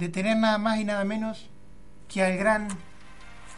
de 0.00 0.08
tener 0.08 0.36
nada 0.36 0.58
más 0.58 0.78
y 0.78 0.84
nada 0.84 1.04
menos 1.04 1.50
que 2.08 2.22
al 2.24 2.36
gran 2.36 2.68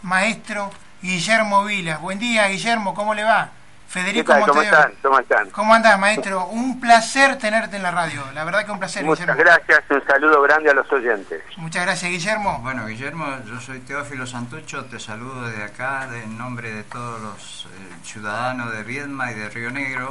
maestro 0.03 0.71
Guillermo 1.03 1.67
Vila. 1.67 1.99
Buen 1.99 2.19
día, 2.19 2.49
Guillermo, 2.49 2.95
¿cómo 2.95 3.13
le 3.13 3.25
va? 3.25 3.51
Federico. 3.87 4.33
¿Cómo 4.47 4.63
están? 4.63 4.95
¿Cómo 5.03 5.19
están? 5.19 5.51
¿Cómo 5.51 5.75
andás, 5.75 5.99
maestro? 5.99 6.47
Un 6.47 6.81
placer 6.81 7.37
tenerte 7.37 7.77
en 7.77 7.83
la 7.83 7.91
radio. 7.91 8.25
La 8.33 8.45
verdad 8.45 8.65
que 8.65 8.71
un 8.73 8.79
placer, 8.79 9.05
Muchas 9.05 9.27
Guillermo. 9.27 9.45
gracias, 9.67 9.83
un 9.91 10.03
saludo 10.07 10.41
grande 10.41 10.71
a 10.71 10.73
los 10.73 10.91
oyentes. 10.91 11.43
Muchas 11.59 11.83
gracias, 11.85 12.11
Guillermo. 12.11 12.59
Bueno, 12.63 12.87
Guillermo, 12.87 13.27
yo 13.45 13.61
soy 13.61 13.81
Teófilo 13.81 14.27
Santucho, 14.27 14.87
te 14.87 14.99
saludo 14.99 15.43
desde 15.47 15.63
acá, 15.65 16.09
en 16.25 16.39
nombre 16.39 16.73
de 16.73 16.85
todos 16.85 17.21
los 17.21 17.67
eh, 17.71 17.97
ciudadanos 18.03 18.73
de 18.73 18.83
Viedma 18.83 19.31
y 19.31 19.35
de 19.35 19.51
Río 19.51 19.71
Negro. 19.71 20.09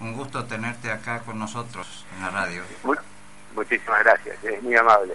Un 0.00 0.14
gusto 0.14 0.46
tenerte 0.46 0.90
acá 0.90 1.18
con 1.20 1.38
nosotros 1.38 2.06
en 2.16 2.22
la 2.22 2.30
radio. 2.30 2.62
Mu- 2.82 2.94
muchísimas 3.54 4.02
gracias, 4.02 4.42
es 4.42 4.62
muy 4.62 4.74
amable. 4.74 5.12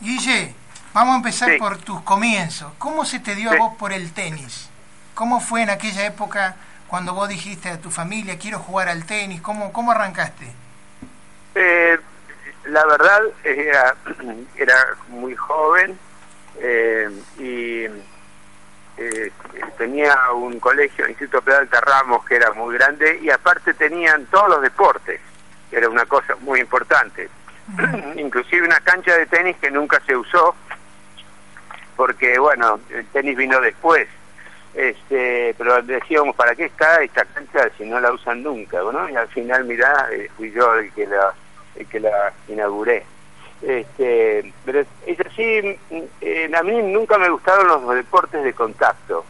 Guille, 0.00 0.54
vamos 0.94 1.14
a 1.14 1.16
empezar 1.16 1.50
Sí. 1.50 1.58
por 1.58 1.78
tus 1.78 2.00
comienzos. 2.02 2.72
¿Cómo 2.78 3.04
se 3.04 3.18
te 3.20 3.34
dio 3.34 3.50
a 3.50 3.56
vos 3.56 3.74
por 3.76 3.92
el 3.92 4.12
tenis? 4.12 4.68
¿Cómo 5.14 5.40
fue 5.40 5.62
en 5.62 5.70
aquella 5.70 6.06
época 6.06 6.56
cuando 6.86 7.14
vos 7.14 7.28
dijiste 7.28 7.68
a 7.68 7.80
tu 7.80 7.90
familia, 7.90 8.38
quiero 8.38 8.58
jugar 8.60 8.88
al 8.88 9.04
tenis? 9.04 9.40
¿Cómo, 9.42 9.72
cómo 9.72 9.90
arrancaste? 9.92 10.46
Eh, 11.54 11.98
la 12.66 12.84
verdad, 12.86 13.20
era, 13.44 13.96
era 14.56 14.76
muy 15.08 15.34
joven 15.34 15.98
eh, 16.60 17.08
y 17.38 17.84
eh, 19.00 19.32
tenía 19.76 20.32
un 20.32 20.60
colegio, 20.60 21.04
el 21.04 21.10
Instituto 21.10 21.42
Peralta 21.42 21.80
Ramos, 21.80 22.24
que 22.24 22.36
era 22.36 22.52
muy 22.52 22.74
grande 22.76 23.18
y 23.22 23.30
aparte 23.30 23.74
tenían 23.74 24.26
todos 24.26 24.48
los 24.48 24.62
deportes, 24.62 25.20
que 25.70 25.76
era 25.76 25.88
una 25.88 26.06
cosa 26.06 26.36
muy 26.40 26.60
importante. 26.60 27.28
Inclusive 28.16 28.66
una 28.66 28.80
cancha 28.80 29.14
de 29.16 29.26
tenis 29.26 29.56
que 29.60 29.70
nunca 29.70 30.00
se 30.06 30.16
usó, 30.16 30.54
porque 31.96 32.38
bueno, 32.38 32.80
el 32.90 33.06
tenis 33.06 33.36
vino 33.36 33.60
después. 33.60 34.08
Este, 34.74 35.54
pero 35.58 35.82
decíamos, 35.82 36.36
¿para 36.36 36.54
qué 36.54 36.66
está 36.66 37.02
esta 37.02 37.24
cancha 37.24 37.68
si 37.76 37.84
no 37.84 37.98
la 38.00 38.12
usan 38.12 38.42
nunca? 38.42 38.78
¿no? 38.78 39.08
Y 39.10 39.16
al 39.16 39.28
final, 39.28 39.64
mirá, 39.64 40.08
eh, 40.12 40.30
fui 40.36 40.52
yo 40.52 40.74
el 40.74 40.92
que 40.92 41.06
la, 41.06 41.32
el 41.76 41.86
que 41.86 42.00
la 42.00 42.32
inauguré. 42.48 43.04
Este, 43.60 44.52
pero 44.64 44.84
es 45.04 45.20
así, 45.26 45.78
a 46.54 46.62
mí 46.62 46.82
nunca 46.92 47.18
me 47.18 47.28
gustaron 47.28 47.66
los 47.66 47.94
deportes 47.94 48.44
de 48.44 48.52
contacto. 48.52 49.24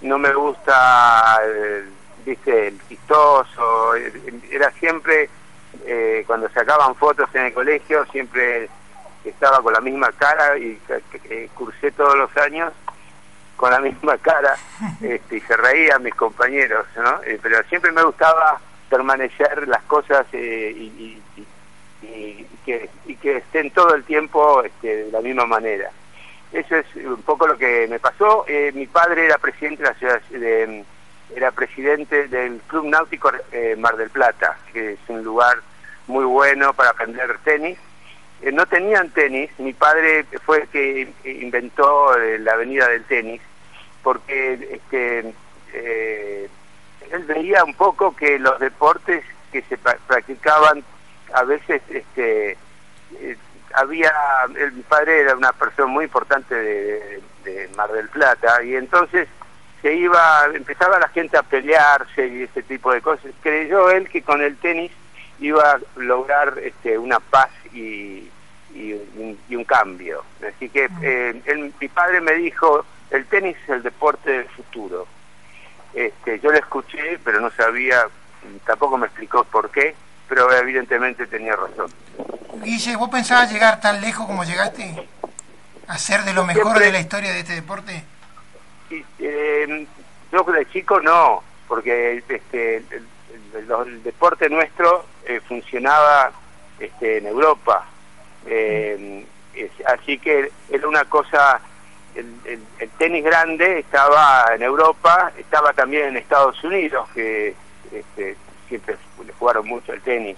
No 0.00 0.18
me 0.18 0.32
gusta, 0.32 1.38
eh, 1.46 1.84
viste, 2.24 2.68
el 2.68 2.80
chistoso. 2.88 3.96
eh, 3.96 4.12
Era 4.50 4.70
siempre, 4.72 5.28
eh, 5.86 6.24
cuando 6.26 6.48
sacaban 6.50 6.94
fotos 6.96 7.28
en 7.34 7.46
el 7.46 7.52
colegio, 7.54 8.04
siempre 8.06 8.68
estaba 9.24 9.60
con 9.62 9.72
la 9.72 9.80
misma 9.80 10.10
cara 10.12 10.56
y 10.58 10.78
que 11.22 11.48
cursé 11.54 11.90
todos 11.92 12.16
los 12.16 12.34
años 12.36 12.72
con 13.56 13.70
la 13.70 13.80
misma 13.88 14.18
cara 14.18 14.54
este, 15.00 15.36
y 15.36 15.40
se 15.40 15.56
reían 15.56 16.02
mis 16.02 16.14
compañeros, 16.14 16.86
¿no? 16.96 17.22
Eh, 17.24 17.38
pero 17.42 17.62
siempre 17.64 17.90
me 17.92 18.02
gustaba 18.04 18.60
permanecer 18.90 19.66
las 19.66 19.82
cosas 19.82 20.26
eh, 20.32 20.72
y, 20.76 20.82
y- 20.82 21.22
y- 21.36 21.46
y 22.06 22.46
que, 22.64 22.88
y 23.06 23.16
que 23.16 23.38
estén 23.38 23.70
todo 23.70 23.94
el 23.94 24.04
tiempo 24.04 24.62
este, 24.62 25.04
de 25.06 25.10
la 25.12 25.20
misma 25.20 25.46
manera. 25.46 25.90
Eso 26.52 26.76
es 26.76 26.86
un 26.96 27.22
poco 27.22 27.46
lo 27.48 27.56
que 27.58 27.86
me 27.88 27.98
pasó. 27.98 28.44
Eh, 28.46 28.70
mi 28.74 28.86
padre 28.86 29.24
era 29.26 29.38
presidente 29.38 29.82
de 29.82 29.88
la 29.88 29.94
ciudad 29.96 30.20
de- 30.30 30.84
era 31.34 31.50
presidente 31.50 32.28
del 32.28 32.60
Club 32.68 32.84
Náutico 32.86 33.32
eh, 33.50 33.74
Mar 33.76 33.96
del 33.96 34.10
Plata, 34.10 34.56
que 34.72 34.92
es 34.92 34.98
un 35.08 35.24
lugar 35.24 35.58
muy 36.06 36.24
bueno 36.24 36.72
para 36.74 36.90
aprender 36.90 37.38
tenis. 37.44 37.78
Eh, 38.42 38.52
no 38.52 38.66
tenían 38.66 39.10
tenis, 39.10 39.50
mi 39.58 39.72
padre 39.72 40.24
fue 40.44 40.62
el 40.62 40.68
que 40.68 41.08
inventó 41.24 42.16
eh, 42.18 42.38
la 42.38 42.52
avenida 42.52 42.88
del 42.88 43.04
tenis, 43.04 43.40
porque 44.02 44.68
este, 44.72 45.32
eh, 45.72 46.48
él 47.10 47.22
veía 47.24 47.64
un 47.64 47.74
poco 47.74 48.14
que 48.14 48.38
los 48.38 48.58
deportes 48.60 49.24
que 49.52 49.62
se 49.62 49.78
pra- 49.78 49.98
practicaban 50.06 50.84
a 51.32 51.44
veces 51.44 51.80
este, 51.88 52.58
eh, 53.20 53.36
había, 53.74 54.12
el, 54.54 54.72
mi 54.72 54.82
padre 54.82 55.20
era 55.20 55.34
una 55.34 55.52
persona 55.52 55.88
muy 55.88 56.04
importante 56.04 56.54
de, 56.54 57.22
de 57.44 57.68
Mar 57.76 57.90
del 57.90 58.08
Plata 58.08 58.62
y 58.62 58.76
entonces 58.76 59.28
se 59.82 59.94
iba, 59.94 60.46
empezaba 60.54 60.98
la 60.98 61.08
gente 61.08 61.36
a 61.36 61.42
pelearse 61.42 62.26
y 62.26 62.42
ese 62.44 62.62
tipo 62.62 62.92
de 62.92 63.00
cosas. 63.00 63.30
Creyó 63.42 63.90
él 63.90 64.08
que 64.08 64.22
con 64.22 64.42
el 64.42 64.56
tenis 64.58 64.90
iba 65.40 65.72
a 65.72 65.80
lograr 65.96 66.58
este, 66.62 66.96
una 66.98 67.20
paz 67.20 67.50
y, 67.72 68.28
y, 68.74 68.92
un- 69.16 69.38
y 69.48 69.56
un 69.56 69.64
cambio. 69.64 70.24
Así 70.46 70.68
que 70.68 70.88
eh, 71.02 71.42
él- 71.46 71.72
mi 71.80 71.88
padre 71.88 72.20
me 72.20 72.32
dijo, 72.34 72.84
el 73.10 73.26
tenis 73.26 73.56
es 73.64 73.68
el 73.70 73.82
deporte 73.82 74.30
del 74.30 74.48
futuro. 74.48 75.06
Este, 75.94 76.40
yo 76.40 76.50
lo 76.50 76.58
escuché, 76.58 77.18
pero 77.24 77.40
no 77.40 77.50
sabía, 77.50 78.06
tampoco 78.66 78.98
me 78.98 79.06
explicó 79.06 79.44
por 79.44 79.70
qué, 79.70 79.94
pero 80.28 80.52
evidentemente 80.52 81.26
tenía 81.26 81.56
razón. 81.56 81.90
Guille, 82.62 82.96
¿vos 82.96 83.08
pensabas 83.10 83.52
llegar 83.52 83.80
tan 83.80 84.00
lejos 84.00 84.26
como 84.26 84.44
llegaste? 84.44 85.06
¿A 85.88 85.98
ser 85.98 86.22
de 86.24 86.32
lo 86.34 86.44
mejor 86.44 86.62
Siempre- 86.64 86.86
de 86.86 86.92
la 86.92 87.00
historia 87.00 87.32
de 87.32 87.40
este 87.40 87.54
deporte? 87.54 88.04
Y, 88.90 89.04
eh, 89.20 89.86
yo 90.32 90.42
de 90.44 90.66
chico 90.70 91.00
no, 91.00 91.42
porque 91.68 92.16
este, 92.28 92.76
el, 92.76 92.86
el- 92.90 93.06
el- 93.54 93.70
el 93.88 94.02
deporte 94.02 94.48
nuestro 94.50 95.04
eh, 95.26 95.40
funcionaba 95.46 96.32
este, 96.78 97.18
en 97.18 97.26
Europa. 97.26 97.84
Eh, 98.46 99.24
así 99.86 100.18
que 100.18 100.50
era 100.70 100.86
una 100.86 101.04
cosa, 101.04 101.60
el, 102.14 102.62
tenis 102.98 103.24
grande 103.24 103.80
estaba 103.80 104.46
en 104.54 104.62
Europa, 104.62 105.32
estaba 105.36 105.72
también 105.72 106.08
en 106.08 106.16
Estados 106.16 106.62
Unidos, 106.62 107.08
que 107.14 107.54
este, 107.92 108.36
siempre 108.68 108.96
le 109.24 109.32
jugaron 109.32 109.66
mucho 109.66 109.92
el 109.92 110.00
tenis. 110.02 110.36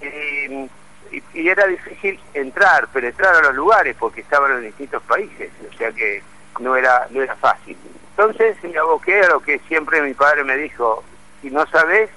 Eh, 0.00 0.68
y, 1.12 1.22
y 1.34 1.48
era 1.48 1.66
difícil 1.66 2.18
entrar, 2.32 2.88
penetrar 2.88 3.36
a 3.36 3.42
los 3.42 3.54
lugares 3.54 3.94
porque 3.98 4.22
estaban 4.22 4.52
en 4.52 4.62
distintos 4.62 5.02
países, 5.02 5.50
o 5.72 5.76
sea 5.76 5.92
que 5.92 6.22
no 6.60 6.76
era 6.76 7.06
no 7.10 7.22
era 7.22 7.36
fácil. 7.36 7.76
Entonces 8.16 8.56
me 8.62 8.78
aboqué 8.78 9.20
a 9.20 9.28
lo 9.28 9.40
que 9.40 9.58
siempre 9.68 10.00
mi 10.00 10.14
padre 10.14 10.44
me 10.44 10.56
dijo, 10.56 11.02
si 11.42 11.50
no 11.50 11.66
sabes, 11.66 12.10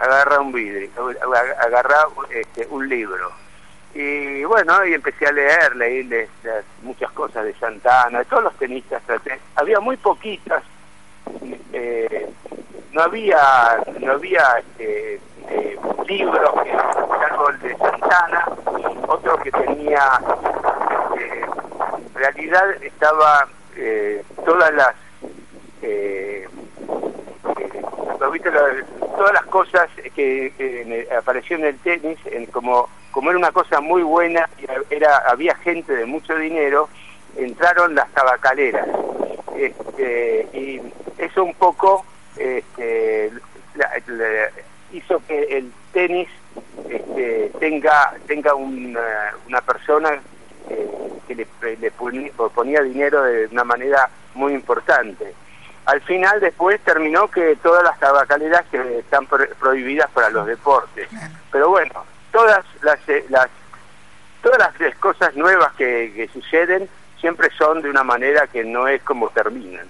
agarra 0.00 0.40
un 0.40 0.52
vidrio, 0.52 0.90
ag- 0.96 1.56
agarra 1.60 2.06
este, 2.30 2.66
un 2.70 2.88
libro. 2.88 3.30
Y 3.94 4.44
bueno, 4.44 4.84
y 4.86 4.94
empecé 4.94 5.26
a 5.26 5.32
leer, 5.32 5.74
leí 5.76 6.08
muchas 6.82 7.10
cosas 7.10 7.44
de 7.44 7.54
Santana, 7.54 8.20
de 8.20 8.24
todos 8.26 8.44
los 8.44 8.54
tenistas. 8.56 9.02
Había 9.56 9.80
muy 9.80 9.96
poquitas, 9.96 10.62
eh, 11.72 12.28
no 12.92 13.02
había 13.02 13.82
no 13.98 14.12
había 14.12 14.44
este, 14.58 15.14
eh, 15.48 15.78
libros, 16.06 16.50
que, 16.62 16.70
salvo 16.70 17.52
de 17.62 17.76
Santana, 17.76 18.44
otro 19.08 19.36
que 19.38 19.50
tenía, 19.50 20.20
eh, 21.18 21.44
en 21.96 22.14
realidad 22.14 22.70
estaba 22.82 23.48
eh, 23.76 24.22
todas 24.44 24.72
las 24.72 24.94
eh, 28.20 28.80
eh, 28.80 28.84
todas 29.16 29.32
las 29.32 29.44
cosas 29.46 29.88
que 30.14 30.52
eh, 30.58 31.06
el- 31.08 31.16
apareció 31.16 31.56
en 31.56 31.64
el 31.64 31.78
tenis 31.78 32.18
en 32.26 32.46
como 32.46 32.88
como 33.10 33.30
era 33.30 33.38
una 33.38 33.50
cosa 33.52 33.80
muy 33.80 34.02
buena 34.02 34.48
era 34.90 35.18
había 35.28 35.54
gente 35.56 35.94
de 35.96 36.06
mucho 36.06 36.34
dinero 36.36 36.88
entraron 37.36 37.94
las 37.94 38.08
tabacaleras 38.12 38.86
este, 39.56 40.46
y 40.52 40.80
eso 41.18 41.44
un 41.44 41.54
poco 41.54 42.04
este, 42.36 43.30
hizo 44.92 45.22
que 45.26 45.42
el 45.58 45.72
tenis 45.92 46.28
este, 46.88 47.50
tenga 47.58 48.14
tenga 48.26 48.54
una, 48.54 49.34
una 49.46 49.60
persona 49.60 50.10
eh, 50.68 50.90
que 51.26 51.34
le, 51.34 51.46
ponía 51.90 52.82
dinero 52.82 53.22
de 53.24 53.46
una 53.46 53.64
manera 53.64 54.08
muy 54.34 54.52
importante. 54.54 55.32
Al 55.90 56.00
final 56.02 56.38
después 56.40 56.80
terminó 56.82 57.28
que 57.30 57.56
todas 57.56 57.82
las 57.82 57.98
tabacaleras 57.98 58.64
que 58.70 58.98
están 58.98 59.26
pro- 59.26 59.48
prohibidas 59.58 60.08
para 60.10 60.30
los 60.30 60.46
deportes. 60.46 61.08
Pero 61.50 61.68
bueno, 61.70 62.04
todas 62.30 62.64
las, 62.82 62.98
eh, 63.08 63.24
las 63.28 63.48
todas 64.40 64.58
las 64.78 64.96
cosas 64.96 65.34
nuevas 65.34 65.72
que, 65.74 66.28
suceden 66.32 66.88
siempre 67.20 67.48
son 67.58 67.82
de 67.82 67.90
una 67.90 68.04
manera 68.04 68.46
que 68.46 68.62
no 68.64 68.86
es 68.86 69.02
como 69.02 69.30
terminan. 69.30 69.86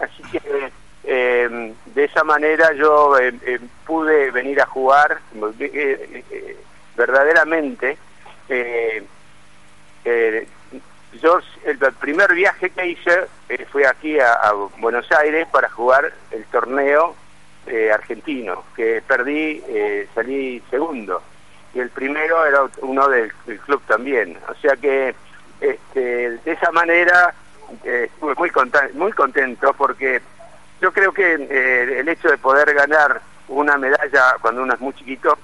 Así 0.00 0.22
que 0.32 0.72
eh, 1.04 1.72
de 1.94 2.04
esa 2.04 2.24
manera 2.24 2.72
yo 2.72 3.16
eh, 3.18 3.32
eh, 3.46 3.60
pude 3.86 4.30
venir 4.32 4.60
a 4.60 4.66
jugar 4.66 5.18
verdaderamente. 6.96 7.96
Yo 11.24 11.40
el, 11.64 11.78
primer 11.94 12.32
viaje 12.34 12.70
que 12.70 12.86
hice 12.86 13.26
fue 13.72 13.86
aquí 13.86 14.20
a, 14.20 14.52
Buenos 14.78 15.10
Aires 15.10 15.48
para 15.50 15.68
jugar 15.68 16.12
el 16.30 16.44
torneo 16.44 17.16
argentino, 17.92 18.62
que 18.76 19.02
perdí, 19.06 19.62
salí 20.14 20.62
segundo 20.70 21.22
y 21.74 21.80
el 21.80 21.90
primero 21.90 22.46
era 22.46 22.60
uno 22.82 23.08
del, 23.08 23.32
club 23.66 23.82
también. 23.86 24.38
O 24.48 24.54
sea 24.54 24.76
que 24.76 25.14
este, 25.60 26.38
de 26.38 26.52
esa 26.52 26.70
manera 26.70 27.34
eh, 27.84 28.08
estuve 28.12 28.34
muy, 28.36 28.50
contento, 28.50 28.94
muy 28.96 29.12
contento 29.12 29.72
porque 29.74 30.22
yo 30.80 30.92
creo 30.92 31.12
que 31.12 31.34
eh, 31.34 32.00
el 32.00 32.08
hecho 32.08 32.28
de 32.28 32.38
poder 32.38 32.72
ganar 32.74 33.20
una 33.48 33.76
medalla 33.76 34.36
cuando 34.40 34.62
uno 34.62 34.74
es 34.74 34.80
muy 34.80 34.94
chiquito 34.94 35.36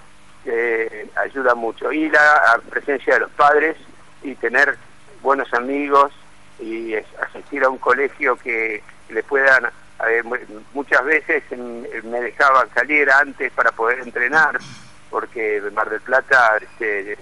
eh, 0.45 1.09
ayuda 1.17 1.55
mucho. 1.55 1.93
Y 1.93 2.09
la 2.09 2.61
presencia 2.71 3.15
de 3.15 3.21
los 3.21 3.31
padres 3.33 3.77
y 4.23 4.35
tener 4.37 4.77
buenos 5.23 5.53
amigos 5.55 6.13
y 6.59 6.95
asistir 6.95 7.65
a 7.65 7.69
un 7.69 7.79
colegio 7.79 8.37
que 8.37 8.83
le 9.09 9.23
puedan 9.23 9.71
muchas 10.73 11.05
veces 11.05 11.43
me 11.51 12.21
dejaban 12.23 12.73
salir 12.73 13.11
antes 13.11 13.53
para 13.53 13.71
poder 13.71 14.01
entrenar 14.01 14.59
porque 15.11 15.61
Mar 15.75 15.91
del 15.91 16.01
Plata 16.01 16.57
este, 16.61 17.19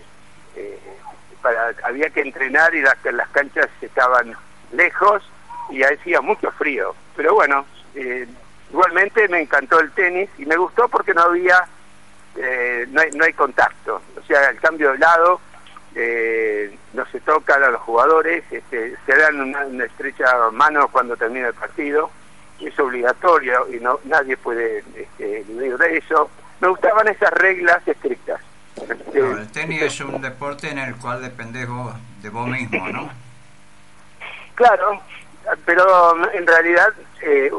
eh, 0.55 0.79
había 1.83 2.11
que 2.11 2.21
entrenar 2.21 2.75
y 2.75 2.83
las, 2.83 2.97
las 3.05 3.29
canchas 3.31 3.69
estaban 3.81 4.37
lejos 4.73 5.23
y 5.71 5.83
hacía 5.83 6.21
mucho 6.21 6.51
frío. 6.53 6.95
Pero 7.17 7.35
bueno, 7.35 7.65
eh, 7.95 8.27
igualmente 8.71 9.27
me 9.29 9.41
encantó 9.41 9.81
el 9.81 9.91
tenis 9.93 10.29
y 10.39 10.47
me 10.47 10.57
gustó 10.57 10.89
porque 10.89 11.15
no 11.15 11.23
había, 11.23 11.67
eh, 12.37 12.87
no, 12.91 13.01
hay, 13.01 13.11
no 13.13 13.25
hay 13.25 13.33
contacto. 13.33 14.03
O 14.17 14.23
sea, 14.27 14.51
el 14.51 14.61
cambio 14.61 14.93
de 14.93 14.99
lado, 14.99 15.41
no 15.95 17.07
se 17.07 17.21
tocan 17.21 17.63
a 17.63 17.71
los 17.71 17.81
jugadores, 17.83 18.45
este, 18.51 18.97
se 19.05 19.17
dan 19.17 19.41
una, 19.41 19.85
estrecha 19.85 20.51
mano 20.53 20.89
cuando 20.89 21.17
termina 21.17 21.49
el 21.49 21.55
partido, 21.55 22.11
es 22.61 22.79
obligatorio 22.79 23.69
y 23.73 23.81
no 23.81 24.01
nadie 24.05 24.37
puede 24.37 24.83
este, 24.97 25.45
de 25.45 25.97
eso 25.97 26.31
me 26.61 26.69
gustaban 26.69 27.09
esas 27.09 27.31
reglas 27.33 27.87
estrictas. 27.87 28.41
el 29.15 29.49
tenis 29.53 29.83
es 29.83 30.01
un 30.01 30.21
deporte 30.21 30.71
en 30.71 30.79
el 30.79 30.97
cual 30.97 31.23
dependes 31.23 31.69
de 32.23 32.31
vos 32.31 32.49
mismo, 32.49 32.89
¿no? 32.89 33.11
Claro, 34.55 35.01
pero 35.65 36.33
en 36.33 36.47
realidad 36.47 36.89
eh, 37.23 37.51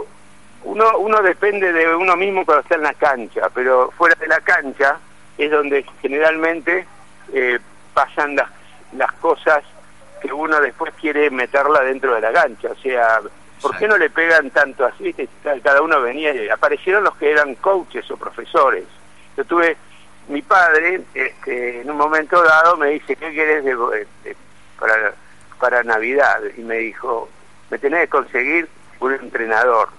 uno, 0.64 0.98
uno 0.98 1.22
depende 1.22 1.72
de 1.72 1.96
uno 1.96 2.16
mismo 2.18 2.46
cuando 2.46 2.62
está 2.62 2.76
en 2.76 2.84
la 2.84 2.94
cancha, 2.94 3.50
pero 3.54 3.92
fuera 3.92 4.16
de 4.20 4.28
la 4.28 4.42
cancha 4.42 5.00
es 5.38 5.50
donde 5.50 5.86
generalmente 6.02 6.86
eh, 7.32 7.60
pasan 8.00 8.34
las, 8.34 8.50
las 8.94 9.12
cosas 9.16 9.62
que 10.22 10.32
uno 10.32 10.62
después 10.62 10.94
quiere 11.02 11.30
meterla 11.30 11.82
dentro 11.82 12.16
de 12.16 12.22
la 12.22 12.32
cancha. 12.32 12.70
O 12.72 12.76
sea, 12.76 13.20
¿por 13.62 13.78
qué 13.78 13.90
no 13.90 13.98
le 13.98 14.10
pegan 14.10 14.50
tanto 14.52 14.86
así? 14.86 15.14
Cada 15.62 15.82
uno 15.82 16.02
venía 16.02 16.34
y 16.34 16.48
aparecieron 16.48 17.04
los 17.04 17.18
que 17.18 17.30
eran 17.30 17.56
coaches 17.56 18.10
o 18.10 18.16
profesores. 18.16 18.86
Yo 19.36 19.44
tuve, 19.44 19.76
mi 20.30 20.42
padre, 20.42 21.02
este, 21.14 21.82
en 21.82 21.92
un 21.92 21.98
momento 21.98 22.42
dado 22.42 22.78
me 22.78 22.92
dice, 22.92 23.18
¿qué 23.18 23.34
querés 23.34 23.66
para, 24.80 25.14
para 25.60 25.84
Navidad? 25.84 26.40
Y 26.56 26.62
me 26.62 26.78
dijo, 26.78 27.28
me 27.70 27.80
tenés 27.80 28.04
que 28.04 28.08
conseguir 28.08 28.70
un 29.02 29.14
entrenador. 29.14 29.90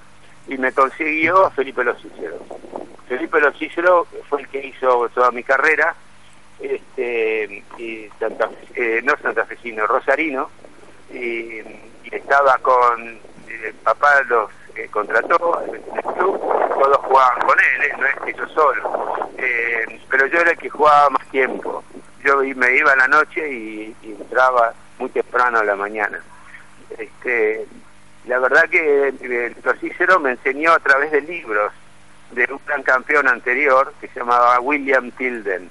Y 0.48 0.56
me 0.56 0.72
consiguió 0.72 1.44
a 1.44 1.50
Felipe 1.50 1.84
Los 1.84 1.98
Felipe 3.08 3.40
Los 3.42 3.54
fue 4.30 4.40
el 4.40 4.48
que 4.48 4.68
hizo 4.68 5.06
toda 5.10 5.30
mi 5.32 5.42
carrera, 5.42 5.94
este, 6.60 7.64
y 7.78 8.08
Santa, 8.18 8.50
eh, 8.74 9.00
no 9.02 9.16
santafesino, 9.22 9.86
rosarino, 9.86 10.50
y 11.12 11.60
estaba 12.10 12.58
con 12.58 13.18
el 13.48 13.74
papá 13.74 14.22
los 14.28 14.50
eh, 14.76 14.88
contrató 14.90 15.62
en 15.66 15.74
el 15.74 16.14
club, 16.14 16.40
todos 16.40 16.96
jugaban 16.98 17.40
con 17.40 17.58
él, 17.58 17.82
¿eh? 17.82 17.94
no 17.98 18.06
es 18.06 18.14
que 18.24 18.32
yo 18.34 18.48
solo. 18.48 19.28
Eh, 19.36 20.00
pero 20.08 20.26
yo 20.26 20.38
era 20.40 20.52
el 20.52 20.58
que 20.58 20.70
jugaba 20.70 21.10
más 21.10 21.26
tiempo. 21.28 21.82
Yo 22.24 22.38
me 22.38 22.76
iba 22.76 22.92
a 22.92 22.96
la 22.96 23.08
noche 23.08 23.52
y, 23.52 23.96
entraba 24.02 24.72
muy 24.98 25.10
temprano 25.10 25.58
a 25.58 25.64
la 25.64 25.76
mañana. 25.76 26.22
Este, 26.96 27.66
la 28.26 28.38
verdad 28.38 28.68
que 28.68 29.08
el 29.08 29.56
Cicero 29.80 30.20
me 30.20 30.32
enseñó 30.32 30.72
a 30.72 30.78
través 30.78 31.10
de 31.10 31.22
libros 31.22 31.72
de 32.32 32.46
un 32.50 32.60
gran 32.66 32.82
campeón 32.82 33.26
anterior 33.28 33.92
que 34.00 34.08
se 34.08 34.20
llamaba 34.20 34.60
William 34.60 35.10
Tilden. 35.12 35.70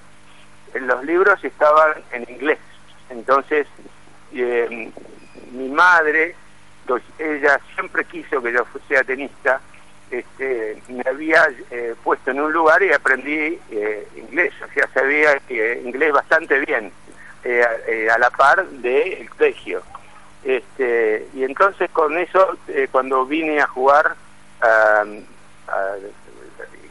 En 0.73 0.87
los 0.87 1.03
libros 1.03 1.43
estaban 1.43 1.93
en 2.11 2.29
inglés. 2.29 2.59
Entonces, 3.09 3.67
mi 4.31 5.69
madre 5.69 6.35
ella 7.19 7.59
siempre 7.75 8.05
quiso 8.05 8.41
que 8.41 8.51
yo 8.51 8.65
sea 8.87 9.03
tenista, 9.03 9.61
este, 10.09 10.81
me 10.87 11.03
había 11.07 11.47
eh, 11.69 11.93
puesto 12.03 12.31
en 12.31 12.39
un 12.39 12.51
lugar 12.51 12.81
y 12.81 12.91
aprendí 12.91 13.59
eh, 13.69 14.07
inglés, 14.15 14.53
o 14.67 14.73
sea, 14.73 14.89
sabía 14.93 15.39
inglés 15.83 16.11
bastante 16.11 16.59
bien, 16.65 16.91
eh, 17.43 18.09
a 18.11 18.17
la 18.17 18.29
par 18.31 18.65
del 18.65 19.29
colegio. 19.29 19.83
Este, 20.43 21.27
y 21.33 21.43
entonces 21.43 21.91
con 21.91 22.17
eso, 22.17 22.57
cuando 22.91 23.25
vine 23.25 23.59
a 23.59 23.67
jugar 23.67 24.15
a, 24.61 25.03
a 25.67 25.95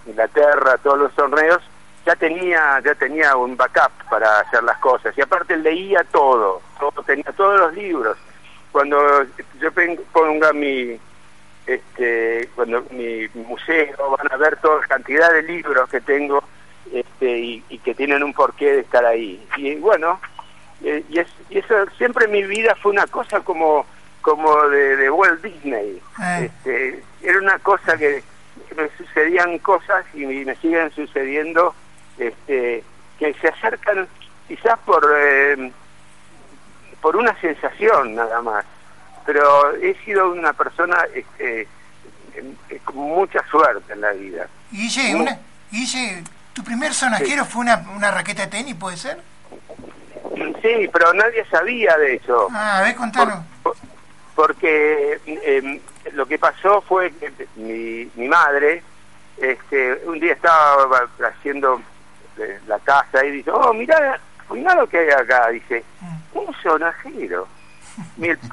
Inglaterra, 0.06 0.78
todos 0.78 0.98
los 0.98 1.14
torneos, 1.14 1.62
ya 2.08 2.16
tenía 2.16 2.80
ya 2.82 2.94
tenía 2.94 3.36
un 3.36 3.54
backup 3.54 3.92
para 4.08 4.40
hacer 4.40 4.62
las 4.62 4.78
cosas. 4.78 5.16
Y 5.18 5.20
aparte 5.20 5.58
leía 5.58 6.02
todo, 6.04 6.62
todo 6.80 7.02
tenía 7.02 7.30
todos 7.36 7.60
los 7.60 7.74
libros. 7.74 8.16
Cuando 8.72 8.96
yo 9.60 9.68
ponga 10.10 10.52
mi 10.54 10.98
este 11.66 12.48
cuando 12.54 12.82
mi 12.90 13.28
museo 13.34 14.16
van 14.16 14.32
a 14.32 14.36
ver 14.38 14.56
toda 14.56 14.80
la 14.80 14.86
cantidad 14.86 15.30
de 15.34 15.42
libros 15.42 15.86
que 15.90 16.00
tengo 16.00 16.42
este, 16.90 17.38
y, 17.38 17.78
que 17.84 17.94
tienen 17.94 18.22
un 18.22 18.32
porqué 18.32 18.72
de 18.72 18.80
estar 18.80 19.04
ahí. 19.04 19.46
Y 19.58 19.74
bueno 19.74 20.18
eh, 20.82 21.04
y, 21.10 21.18
eso 21.18 21.74
siempre 21.98 22.24
en 22.24 22.32
mi 22.32 22.42
vida 22.44 22.74
fue 22.76 22.92
una 22.92 23.06
cosa 23.06 23.40
como 23.40 23.84
como 24.22 24.66
de, 24.68 25.10
Walt 25.10 25.42
Disney. 25.42 26.00
Ah. 26.16 26.40
este, 26.40 27.02
era 27.22 27.38
una 27.38 27.58
cosa 27.58 27.98
que, 27.98 28.22
me 28.76 28.88
sucedían 28.96 29.58
cosas 29.58 30.04
y 30.14 30.24
me 30.24 30.54
siguen 30.56 30.90
sucediendo 30.92 31.74
este 32.18 32.84
que 33.18 33.34
se 33.34 33.48
acercan 33.48 34.08
quizás 34.46 34.78
por 34.80 35.04
eh, 35.16 35.72
por 37.00 37.16
una 37.16 37.38
sensación 37.40 38.14
nada 38.14 38.42
más. 38.42 38.64
Pero 39.26 39.74
he 39.76 39.94
sido 40.04 40.30
una 40.32 40.52
persona 40.52 40.96
este, 41.14 41.68
con 42.84 42.96
mucha 42.96 43.44
suerte 43.50 43.92
en 43.92 44.00
la 44.00 44.12
vida. 44.12 44.48
Guille, 44.70 45.14
una, 45.14 45.38
Guille 45.70 46.22
¿tu 46.54 46.64
primer 46.64 46.94
sonajero 46.94 47.44
fue 47.44 47.62
una, 47.62 47.84
una 47.94 48.10
raqueta 48.10 48.42
de 48.42 48.48
tenis, 48.48 48.74
puede 48.74 48.96
ser? 48.96 49.20
Sí, 50.62 50.88
pero 50.92 51.12
nadie 51.12 51.44
sabía 51.50 51.96
de 51.98 52.14
eso. 52.16 52.48
Ah, 52.52 52.78
a 52.78 52.82
ver, 52.82 52.96
contanos. 52.96 53.44
porque 54.34 55.20
em, 55.26 55.80
lo 56.12 56.26
que 56.26 56.38
pasó 56.38 56.80
fue 56.80 57.12
que 57.12 57.32
mi, 57.56 58.10
mi 58.14 58.28
madre 58.28 58.82
este, 59.36 60.00
un 60.06 60.18
día 60.18 60.32
estaba 60.32 61.08
haciendo 61.30 61.80
eh, 62.40 62.60
la 62.66 62.78
casa 62.80 63.24
y 63.24 63.30
dice, 63.30 63.50
oh, 63.50 63.72
mira, 63.72 64.18
mira 64.50 64.74
lo 64.74 64.86
que 64.88 64.98
hay 64.98 65.10
acá. 65.10 65.48
Dice, 65.48 65.84
mm 66.00 66.18
un 66.38 66.54
sonajero. 66.62 67.48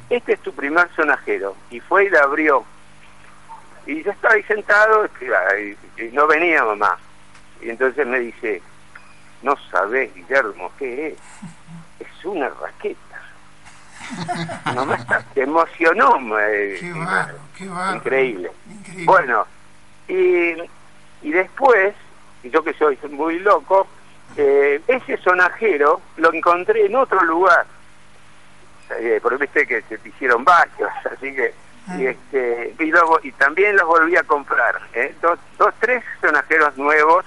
este 0.10 0.34
es 0.34 0.40
tu 0.42 0.54
primer 0.54 0.90
sonajero. 0.96 1.56
Y 1.70 1.80
fue 1.80 2.06
y 2.06 2.10
la 2.10 2.22
abrió. 2.22 2.64
Y 3.86 4.04
yo 4.04 4.12
estaba 4.12 4.34
ahí 4.34 4.44
sentado 4.44 5.08
y, 5.98 6.04
no 6.12 6.28
venía 6.28 6.64
mamá. 6.64 6.98
Y 7.62 7.70
entonces 7.70 8.06
me 8.06 8.20
dice, 8.20 8.62
no 9.42 9.56
sabes, 9.70 10.14
Guillermo, 10.14 10.72
¿qué 10.78 11.08
es? 11.10 11.18
Es 12.00 12.26
una 12.26 12.50
raqueta. 12.50 13.00
Mamá 14.76 14.98
se 15.34 15.42
emocionó. 15.42 16.20
qué 16.38 16.94
qué 17.58 17.66
Increíble. 17.96 18.52
Bueno, 19.06 19.48
y, 20.08 20.54
y 21.22 21.32
después, 21.32 21.96
yo 22.52 22.64
que 22.64 22.74
soy 22.74 22.98
muy 23.10 23.40
loco, 23.40 23.88
eh, 24.38 24.82
ese 24.88 25.18
sonajero 25.18 26.02
lo 26.18 26.34
encontré 26.34 26.86
en 26.86 26.96
otro 26.96 27.24
lugar, 27.24 27.66
eh, 29.00 29.20
porque 29.22 29.38
viste 29.38 29.66
que 29.66 29.82
se 29.84 30.00
hicieron 30.08 30.44
varios, 30.44 30.92
así 31.12 31.34
que 31.34 31.54
y, 31.98 32.08
ah. 32.08 32.10
este, 32.10 32.76
y, 32.80 32.86
luego, 32.86 33.20
y 33.22 33.32
también 33.34 33.76
los 33.76 33.86
volví 33.86 34.16
a 34.16 34.24
comprar, 34.24 34.82
¿eh? 34.94 35.14
dos, 35.22 35.38
dos, 35.58 35.74
tres 35.80 36.04
sonajeros 36.20 36.76
nuevos 36.78 37.26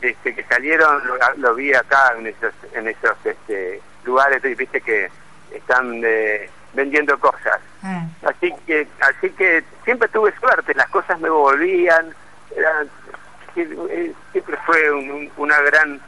este, 0.00 0.34
que 0.34 0.44
salieron, 0.44 1.02
lo, 1.38 1.54
vi 1.54 1.74
acá 1.74 2.14
en 2.16 2.28
esos, 2.28 2.54
en 2.74 2.86
esos 2.86 3.16
este, 3.24 3.80
lugares, 4.04 4.40
viste 4.56 4.80
que 4.80 5.10
están 5.52 6.00
eh, 6.04 6.48
vendiendo 6.74 7.18
cosas. 7.18 7.60
Mm. 7.82 8.06
Así 8.24 8.54
que 8.66 8.86
así 9.00 9.30
que 9.30 9.64
siempre 9.84 10.08
tuve 10.08 10.32
suerte, 10.38 10.74
las 10.74 10.88
cosas 10.90 11.18
me 11.20 11.28
volvían, 11.28 12.14
era, 12.56 12.82
eh, 12.82 13.07
siempre 13.54 14.56
fue 14.66 14.90
un- 14.92 15.10
un- 15.10 15.30
una 15.36 15.60
gran... 15.62 16.00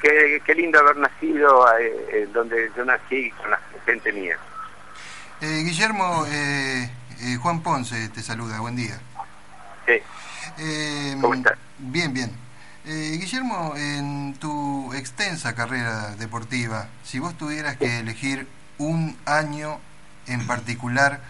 Qué, 0.00 0.40
qué 0.46 0.54
lindo 0.54 0.78
haber 0.78 0.96
nacido 0.96 1.66
eh, 1.76 2.06
eh, 2.12 2.28
donde 2.32 2.70
yo 2.76 2.84
nací 2.84 3.30
con 3.32 3.50
la 3.50 3.60
gente 3.84 4.12
mía. 4.12 4.36
Eh, 5.40 5.62
Guillermo, 5.64 6.24
eh, 6.28 6.88
eh, 7.20 7.36
Juan 7.42 7.62
Ponce 7.64 8.08
te 8.10 8.22
saluda, 8.22 8.60
buen 8.60 8.76
día. 8.76 8.96
Sí. 9.86 9.94
Eh, 10.58 11.16
¿Cómo 11.20 11.34
estás? 11.34 11.58
Bien, 11.78 12.12
bien. 12.14 12.30
Eh, 12.86 13.16
Guillermo, 13.20 13.74
en 13.76 14.34
tu 14.38 14.92
extensa 14.94 15.56
carrera 15.56 16.14
deportiva, 16.14 16.86
si 17.02 17.18
vos 17.18 17.36
tuvieras 17.36 17.76
que 17.76 17.98
elegir 17.98 18.46
un 18.78 19.16
año 19.26 19.80
en 20.28 20.46
particular 20.46 21.20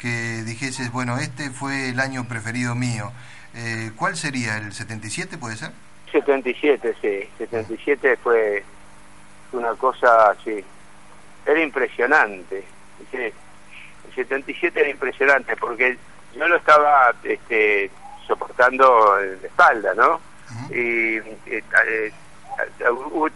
que 0.00 0.42
dijeses, 0.44 0.90
bueno, 0.92 1.18
este 1.18 1.50
fue 1.50 1.90
el 1.90 2.00
año 2.00 2.24
preferido 2.26 2.74
mío, 2.74 3.12
eh, 3.54 3.92
¿cuál 3.96 4.16
sería? 4.16 4.58
¿El 4.58 4.72
77 4.72 5.38
puede 5.38 5.56
ser? 5.56 5.70
77, 6.12 6.94
sí. 7.00 7.28
77 7.38 8.16
fue 8.22 8.64
una 9.52 9.74
cosa 9.74 10.30
así. 10.30 10.64
Era 11.46 11.62
impresionante. 11.62 12.64
Sí. 13.10 13.16
El 13.16 14.14
77 14.14 14.80
era 14.80 14.90
impresionante 14.90 15.56
porque 15.56 15.98
yo 16.36 16.48
lo 16.48 16.56
estaba 16.56 17.14
este, 17.22 17.90
soportando 18.26 19.20
en 19.20 19.40
la 19.42 19.48
espalda, 19.48 19.94
¿no? 19.94 20.20
Y 20.70 21.16
eh, 21.16 21.62
eh, 21.86 22.12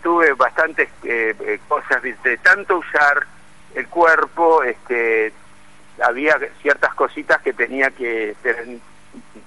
tuve 0.03 0.33
bastantes 0.35 0.89
eh, 1.03 1.59
cosas 1.67 2.03
de, 2.03 2.15
de 2.23 2.37
tanto 2.39 2.79
usar 2.79 3.27
el 3.75 3.89
cuerpo, 3.89 4.63
este, 4.63 5.33
había 6.03 6.39
ciertas 6.63 6.95
cositas 6.95 7.41
que 7.43 7.53
tenía 7.53 7.91
que 7.91 8.37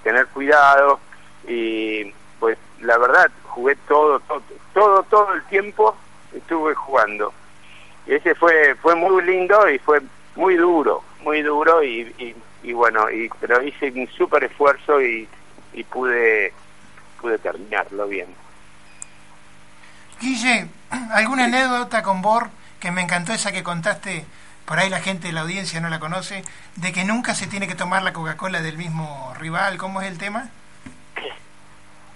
tener, 0.04 0.28
cuidado 0.28 1.00
y 1.48 2.14
pues 2.40 2.58
la 2.82 2.98
verdad 2.98 3.32
jugué 3.44 3.76
todo, 3.88 4.20
todo, 4.22 4.42
todo, 4.74 5.04
todo 5.04 5.34
el 5.34 5.44
tiempo 5.44 5.96
estuve 6.34 6.74
jugando. 6.76 7.34
Y 8.08 8.16
ese 8.16 8.36
fue 8.36 8.76
fue 8.76 8.96
muy 8.96 9.24
lindo 9.24 9.70
y 9.70 9.80
fue 9.80 10.02
muy 10.36 10.56
duro, 10.56 11.04
muy 11.24 11.42
duro 11.42 11.84
y, 11.84 12.14
y, 12.18 12.36
y 12.64 12.74
bueno, 12.74 13.10
y 13.10 13.30
pero 13.40 13.62
hice 13.62 13.92
un 13.92 14.08
súper 14.08 14.46
esfuerzo 14.46 15.02
y, 15.02 15.28
y 15.74 15.84
pude 15.84 16.54
pude 17.20 17.38
terminarlo 17.38 18.08
bien. 18.08 18.28
Guille, 20.20 20.68
¿alguna 21.12 21.46
anécdota 21.46 22.04
con 22.04 22.22
Bor 22.22 22.50
que 22.80 22.92
me 22.92 23.02
encantó 23.02 23.34
esa 23.34 23.52
que 23.52 23.64
contaste? 23.64 24.26
Por 24.66 24.80
ahí 24.80 24.90
la 24.90 25.00
gente 25.02 25.28
de 25.28 25.34
la 25.34 25.42
audiencia 25.42 25.82
no 25.82 25.90
la 25.90 26.00
conoce, 26.00 26.44
de 26.78 26.92
que 26.94 27.04
nunca 27.04 27.36
se 27.36 27.48
tiene 27.48 27.68
que 27.68 27.76
tomar 27.76 28.04
la 28.04 28.14
Coca-Cola 28.14 28.62
del 28.62 28.78
mismo 28.78 29.34
rival. 29.40 29.78
¿Cómo 29.78 30.02
es 30.02 30.08
el 30.10 30.18
tema? 30.18 30.50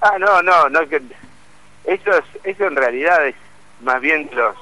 Ah, 0.01 0.17
no, 0.19 0.41
no, 0.41 0.69
no 0.69 0.87
que 0.87 1.01
eso 1.85 2.11
es, 2.17 2.23
eso 2.43 2.65
en 2.67 2.75
realidad 2.75 3.27
es 3.27 3.35
más 3.81 3.99
bien 4.01 4.27
de 4.29 4.35
los 4.35 4.55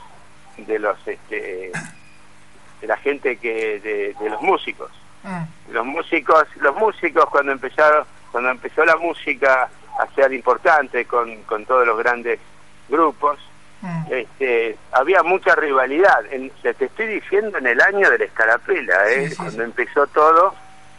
de 0.58 0.80
los 0.80 1.08
este 1.08 1.72
de 2.82 2.88
la 2.88 2.98
gente 2.98 3.38
que 3.38 3.80
de, 3.80 4.14
de 4.20 4.30
los 4.30 4.42
músicos. 4.42 4.92
Mm, 5.24 5.72
Los 5.72 5.86
músicos, 5.86 6.46
los 6.58 6.76
músicos 6.76 7.26
cuando 7.30 7.52
empezaron 7.52 8.06
cuando 8.32 8.50
empezó 8.50 8.84
la 8.86 8.96
música 8.98 9.70
a 10.00 10.16
ser 10.16 10.34
importante 10.34 11.06
con, 11.06 11.44
con 11.44 11.66
todos 11.66 11.86
los 11.86 11.98
grandes 11.98 12.40
grupos, 12.90 13.38
mm. 13.84 14.06
este, 14.10 14.78
había 14.92 15.22
mucha 15.22 15.54
rivalidad. 15.56 16.26
En, 16.32 16.50
te 16.64 16.86
estoy 16.86 17.06
diciendo 17.08 17.58
en 17.60 17.68
el 17.68 17.80
año 17.82 18.10
de 18.10 18.18
la 18.18 18.26
escarapela, 18.26 19.10
¿eh? 19.12 19.26
Sí, 19.26 19.30
sí, 19.30 19.36
cuando 19.36 19.58
sí. 19.58 19.62
empezó 19.62 20.08
todo, 20.08 20.56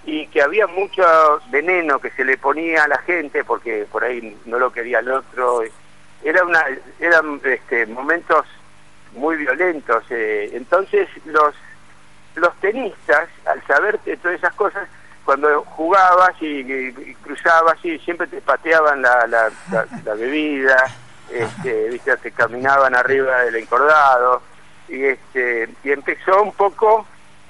y 0.07 0.27
que 0.29 0.43
había 0.43 0.67
mucho 0.69 1.03
veneno 1.51 1.99
que 1.99 2.11
se 2.11 2.25
le 2.25 2.37
ponía 2.37 2.85
a 2.85 2.89
la 2.89 2.99
gente 2.99 3.43
porque 3.43 3.87
por 3.91 4.05
ahí 4.05 4.37
no 4.45 4.59
lo 4.59 4.71
quería 4.71 4.99
el 5.01 5.11
otro. 5.11 5.63
Era 6.23 6.45
una, 6.45 6.63
eran 7.01 7.41
este, 7.45 7.87
momentos 7.87 8.47
muy 9.15 9.37
violentos. 9.37 10.05
eh. 10.11 10.51
Entonces 10.55 11.09
los 11.25 11.55
los 12.37 12.53
tenistas, 12.61 13.29
al 13.47 13.65
saber 13.67 13.99
de 14.01 14.17
todas 14.17 14.37
esas 14.39 14.53
cosas, 14.55 14.89
cuando 15.25 15.63
jugabas 15.67 16.33
y, 16.41 16.47
y- 16.63 16.89
y 16.89 17.15
cruzabas 17.23 17.77
y 17.85 17.97
siempre 18.01 18.27
te 18.27 18.41
pateaban 18.41 19.01
la, 19.03 19.25
la, 19.29 19.51
la- 19.71 19.87
la 20.05 20.15
bebida, 20.15 20.77
este, 21.31 21.89
viste, 21.91 22.17
te 22.19 22.31
caminaban 22.33 22.95
arriba 22.95 23.43
del 23.45 23.57
encordado 23.57 24.43
y 24.89 25.05
este 25.05 25.69
y 25.83 25.91
empezó 25.93 26.43
un 26.43 26.53
poco 26.53 27.07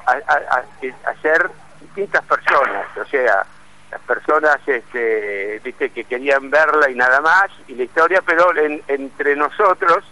a, 0.07 0.13
a- 0.13 0.57
a- 0.59 1.11
a 1.11 1.15
ser 1.23 1.51
distintas 1.81 2.25
personas, 2.25 2.87
o 2.97 3.05
sea, 3.07 3.45
las 3.91 4.01
personas 4.03 4.59
este, 4.67 5.61
viste 5.65 5.91
que 5.91 6.05
querían 6.05 6.51
verla 6.51 6.91
y 6.91 6.95
nada 6.95 7.21
más 7.21 7.51
y 7.69 7.75
la 7.75 7.85
historia, 7.85 8.23
pero 8.25 8.57
en- 8.57 8.83
entre 8.89 9.37
nosotros 9.37 10.05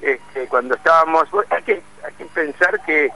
este, 0.00 0.46
cuando 0.48 0.74
estábamos, 0.74 1.28
hay 1.50 1.62
que, 1.62 1.82
hay 2.04 2.12
que 2.18 2.24
pensar 2.26 2.80
que 2.84 3.10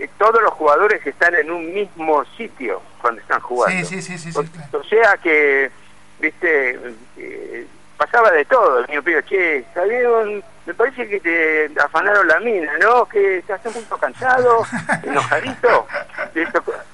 eh, 0.00 0.10
todos 0.18 0.42
los 0.42 0.52
jugadores 0.54 1.06
están 1.06 1.34
en 1.36 1.48
un 1.52 1.72
mismo 1.72 2.24
sitio 2.36 2.82
cuando 3.00 3.20
están 3.20 3.40
jugando. 3.40 3.86
Sí, 3.86 4.02
sí, 4.02 4.02
sí, 4.02 4.18
sí, 4.18 4.32
sí, 4.32 4.38
O- 4.38 4.42
claro. 4.42 4.80
o, 4.80 4.82
sea 4.84 5.16
que, 5.22 5.70
viste, 6.18 6.80
eh, 7.16 7.66
pasaba 8.06 8.30
de 8.30 8.44
todo. 8.44 8.80
El 8.80 8.86
niño 8.86 9.02
pido, 9.02 9.20
che, 9.22 9.64
sabieron, 9.74 10.42
me 10.66 10.74
parece 10.74 11.08
que 11.08 11.20
te 11.20 11.80
afanaron 11.80 12.26
la 12.28 12.40
mina, 12.40 12.72
¿no? 12.80 13.06
Que 13.06 13.38
estás 13.38 13.60
un 13.66 13.72
poco 13.84 13.98
cansado, 13.98 14.64
enojadito. 15.02 15.86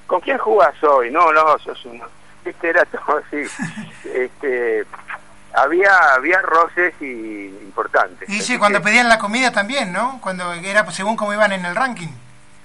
¿Con 0.07 0.21
quién 0.21 0.39
jugás 0.39 0.75
hoy? 0.83 1.11
No, 1.11 1.33
no, 1.33 1.59
sos 1.59 1.85
uno. 1.85 2.05
Viste, 2.45 2.69
era 2.71 2.85
todo 2.87 3.19
así. 3.27 3.43
Este, 4.13 4.85
había, 5.55 6.15
había 6.15 6.41
roces 6.43 6.95
y 7.01 7.47
importantes. 7.63 8.29
Y 8.29 8.41
sí, 8.41 8.59
cuando 8.59 8.79
que- 8.81 8.85
pedían 8.87 9.09
la 9.09 9.19
comida 9.19 9.53
también, 9.53 9.93
¿no? 9.93 10.19
Cuando 10.23 10.53
era 10.55 10.89
según 10.91 11.17
cómo 11.17 11.33
iban 11.33 11.53
en 11.53 11.65
el 11.65 11.75
ranking. 11.77 12.09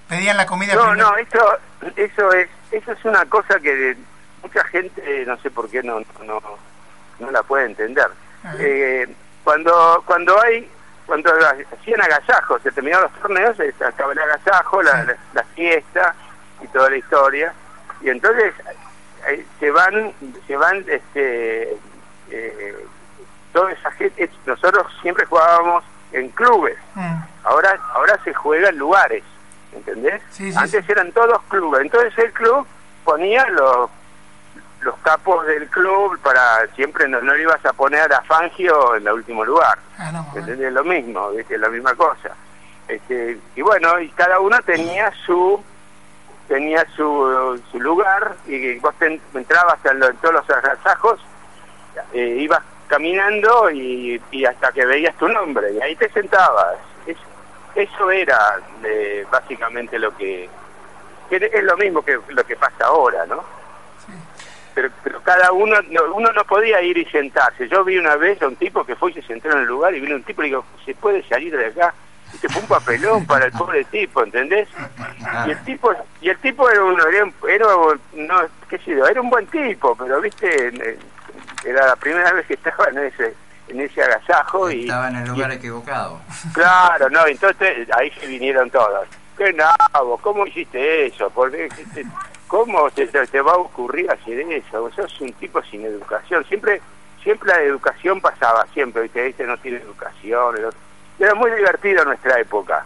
Pedían 0.08 0.38
la 0.38 0.46
comida 0.46 0.76
No, 0.76 0.84
primero. 0.92 1.10
no, 1.12 1.18
eso, 1.18 1.58
eso 1.96 2.32
es, 2.34 2.48
eso 2.72 2.92
es 2.92 3.06
una 3.06 3.26
cosa 3.26 3.60
que 3.60 3.98
mucha 4.44 4.64
gente 4.66 5.24
no 5.26 5.36
sé 5.38 5.50
por 5.50 5.68
qué 5.70 5.82
no, 5.82 6.00
no, 6.24 6.40
no 7.20 7.32
la 7.32 7.42
puede 7.44 7.66
entender. 7.66 8.08
Eh, 8.60 9.08
cuando, 9.44 10.04
cuando 10.06 10.42
hay, 10.42 10.70
cuando 11.06 11.32
hacían 11.80 12.02
agasajos, 12.02 12.62
se 12.62 12.72
terminaban 12.72 13.10
los 13.12 13.22
torneos, 13.22 13.58
se 13.58 13.86
acaba 13.86 14.14
el 14.14 14.20
agasajo, 14.20 14.82
la, 14.82 15.04
la, 15.04 15.16
la 15.34 15.44
fiesta 15.56 16.16
y 16.62 16.68
toda 16.68 16.90
la 16.90 16.98
historia, 16.98 17.54
y 18.02 18.10
entonces 18.10 18.54
eh, 19.30 19.46
se 19.60 19.72
van, 19.72 20.14
se 20.48 20.56
van, 20.58 20.84
este, 20.88 21.78
eh, 22.32 22.86
toda 23.54 23.72
esa 23.72 23.92
gente, 23.92 24.30
nosotros 24.46 24.88
siempre 25.02 25.26
jugábamos 25.26 25.84
en 26.12 26.30
clubes, 26.30 26.78
Mm, 26.96 27.22
ahora 27.44 27.78
ahora 27.94 28.18
se 28.24 28.34
juega 28.34 28.70
en 28.70 28.78
lugares 28.78 29.22
¿entendés? 29.74 30.22
Sí, 30.32 30.52
sí, 30.52 30.58
antes 30.58 30.86
sí. 30.86 30.92
eran 30.92 31.12
todos 31.12 31.42
clubes. 31.50 31.82
Entonces 31.82 32.18
el 32.18 32.32
club 32.32 32.66
ponía 33.04 33.46
los 33.50 33.90
los 34.86 34.96
capos 35.00 35.46
del 35.48 35.68
club 35.70 36.18
para 36.20 36.66
siempre 36.76 37.08
no, 37.08 37.20
no 37.22 37.34
le 37.34 37.42
ibas 37.44 37.66
a 37.66 37.74
poner 37.74 38.14
a 38.14 38.22
Fangio 38.22 38.96
en 38.96 39.06
el 39.08 39.14
último 39.14 39.44
lugar 39.44 39.78
Ah, 39.98 40.12
no. 40.14 40.26
¿entendés? 40.40 40.72
lo 40.72 40.84
mismo 40.84 41.32
¿viste? 41.32 41.58
la 41.58 41.70
misma 41.70 41.94
cosa 41.96 42.30
este 42.88 43.38
y 43.56 43.62
bueno 43.62 44.00
y 44.00 44.10
cada 44.12 44.40
uno 44.40 44.58
tenía 44.66 45.12
su 45.26 45.62
tenía 46.48 46.86
su, 46.96 47.60
su 47.72 47.80
lugar 47.80 48.36
y 48.46 48.78
vos 48.80 48.94
te- 49.00 49.20
entrabas 49.34 49.84
en, 49.86 50.00
lo- 50.00 50.10
en 50.10 50.18
todos 50.18 50.36
los 50.36 50.50
agasajos 50.50 51.20
eh, 52.14 52.38
ibas 52.40 52.62
caminando 52.88 53.72
y, 53.72 54.22
y 54.30 54.46
hasta 54.46 54.72
que 54.72 54.86
veías 54.86 55.16
tu 55.18 55.28
nombre 55.28 55.72
y 55.74 55.82
ahí 55.82 55.96
te 55.96 56.08
sentabas. 56.10 56.76
Es- 57.08 57.18
eso 57.74 58.12
era 58.12 58.58
eh, 58.84 59.26
básicamente 59.32 59.98
lo 59.98 60.16
que, 60.16 60.48
que 61.30 61.50
es 61.52 61.64
lo 61.64 61.76
mismo 61.78 62.04
que 62.06 62.20
lo 62.28 62.44
que 62.46 62.56
pasa 62.56 62.86
ahora, 62.86 63.26
¿no? 63.26 63.44
Pero, 64.76 64.90
pero 65.04 65.22
cada 65.22 65.52
uno 65.54 65.78
no, 65.90 66.02
uno 66.14 66.32
no 66.34 66.44
podía 66.44 66.82
ir 66.82 66.98
y 66.98 67.06
sentarse. 67.06 67.68
Yo 67.70 67.84
vi 67.86 67.98
una 67.98 68.16
vez 68.18 68.42
a 68.42 68.48
un 68.50 68.58
tipo 68.58 68.84
que 68.86 68.96
fue 68.96 69.12
y 69.12 69.14
se 69.16 69.22
sentó 69.24 69.50
en 69.52 69.60
el 69.60 69.66
lugar 69.66 69.96
y 69.96 70.02
vino 70.02 70.16
un 70.16 70.24
tipo 70.24 70.42
y 70.44 70.46
le 70.46 70.50
digo, 70.50 70.66
¿se 70.86 70.94
puede 70.94 71.24
salir 71.24 71.56
de 71.56 71.68
acá? 71.68 71.94
Y 72.34 72.38
se 72.40 72.50
fue 72.50 72.62
un 72.62 72.68
papelón 72.68 73.26
para 73.26 73.46
el 73.46 73.52
pobre 73.54 73.86
tipo, 73.86 74.22
¿entendés? 74.22 74.68
Y 75.48 75.52
el 75.52 75.64
tipo 75.64 75.94
y 76.20 76.28
el 76.30 76.38
tipo 76.40 76.70
era 76.70 76.84
un, 76.84 77.00
era, 77.00 77.32
era 77.50 77.66
no, 78.14 78.36
qué 78.70 78.78
sé 78.80 78.92
yo, 78.98 79.08
era 79.08 79.22
un 79.22 79.30
buen 79.30 79.48
tipo, 79.48 79.96
pero 79.96 80.20
viste, 80.20 80.74
era 81.64 81.88
la 81.88 81.96
primera 81.96 82.34
vez 82.34 82.46
que 82.46 82.56
estaba 82.56 82.86
en 82.90 82.98
ese 82.98 83.34
en 83.70 83.80
ese 83.82 84.04
agasajo 84.04 84.70
y 84.70 84.82
Estaba 84.82 85.08
en 85.08 85.16
el 85.16 85.28
lugar 85.30 85.52
y- 85.52 85.56
equivocado. 85.56 86.20
claro, 86.54 87.10
no, 87.10 87.26
entonces 87.26 87.88
ahí 87.98 88.12
se 88.20 88.28
vinieron 88.28 88.70
todos. 88.70 89.08
¿Qué 89.38 89.54
nabo? 89.54 90.18
¿Cómo 90.18 90.46
hiciste 90.46 91.08
eso? 91.08 91.30
¿Por 91.30 91.52
qué? 91.52 91.70
¿Qué 91.76 91.86
te- 91.94 92.06
¿Cómo 92.48 92.90
te, 92.92 93.06
va 93.42 93.52
a 93.54 93.58
ocurrir 93.58 94.10
hacer 94.12 94.40
eso? 94.40 94.82
Vos 94.82 94.94
sos 94.96 95.20
un 95.22 95.34
tipo 95.34 95.62
sin 95.64 95.84
educación. 95.86 96.46
Siempre 96.46 96.82
siempre 97.24 97.50
la 97.50 97.62
educación 97.64 98.22
pasaba, 98.22 98.68
siempre, 98.74 99.02
¿viste? 99.02 99.28
Este 99.28 99.46
no 99.48 99.58
tiene 99.58 99.78
educación. 99.80 100.58
el 100.58 100.66
otro. 100.66 100.80
Era 101.20 101.34
muy 101.34 101.52
divertido 101.52 102.06
nuestra 102.06 102.40
época. 102.40 102.86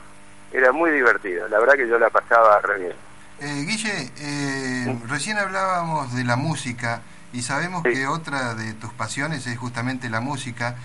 era 0.52 0.72
muy 0.72 0.90
divertido, 0.90 1.48
la 1.48 1.60
verdad 1.60 1.76
que 1.76 1.88
yo 1.88 2.00
la 2.00 2.10
pasaba 2.10 2.60
re 2.62 2.80
bien. 2.80 2.94
Eh, 3.40 3.66
Guille, 3.68 4.12
eh, 4.18 5.00
recién 5.08 5.38
hablábamos 5.38 6.16
de 6.16 6.24
la 6.24 6.38
música 6.38 7.02
y 7.32 7.44
sabemos 7.44 7.84
Sí. 7.86 7.94
que 7.94 8.08
otra 8.08 8.56
de 8.56 8.74
tus 8.74 8.92
pasiones 8.94 9.46
es 9.46 9.58
justamente 9.60 10.10
la 10.10 10.22
música. 10.22 10.76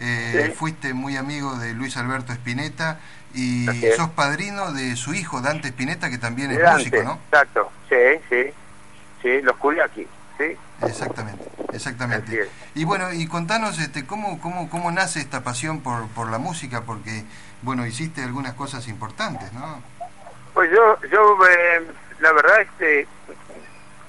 Eh, 0.00 0.46
Sí. 0.48 0.52
Fuiste 0.56 0.92
muy 0.92 1.16
amigo 1.16 1.54
de 1.54 1.72
Luis 1.72 1.96
Alberto 1.96 2.32
Spinetta 2.32 2.98
y 3.34 3.66
sos 3.96 4.10
padrino 4.10 4.72
de 4.72 4.96
su 4.96 5.14
hijo 5.14 5.40
Dante 5.40 5.68
Spinetta, 5.68 6.10
que 6.10 6.18
también 6.18 6.50
es 6.50 6.60
Dante, 6.60 6.78
músico, 6.78 7.02
¿no? 7.02 7.18
Exacto, 7.30 7.70
sí, 7.88 7.96
sí, 8.28 8.52
sí, 9.22 9.42
los 9.42 9.56
Kuliaki, 9.56 10.06
sí. 10.38 10.56
Exactamente, 10.82 11.44
exactamente. 11.72 12.50
Y 12.74 12.84
bueno, 12.84 13.12
y 13.12 13.26
contanos 13.26 13.78
este, 13.78 14.04
cómo, 14.06 14.40
cómo, 14.40 14.68
cómo 14.68 14.90
nace 14.90 15.20
esta 15.20 15.42
pasión 15.42 15.80
por, 15.80 16.08
por 16.08 16.30
la 16.30 16.38
música, 16.38 16.82
porque, 16.82 17.24
bueno, 17.62 17.86
hiciste 17.86 18.22
algunas 18.22 18.54
cosas 18.54 18.88
importantes, 18.88 19.52
¿no? 19.52 19.82
Pues 20.54 20.70
yo, 20.70 20.98
yo 21.10 21.38
eh, 21.46 21.86
la 22.20 22.32
verdad, 22.32 22.60
este, 22.60 23.06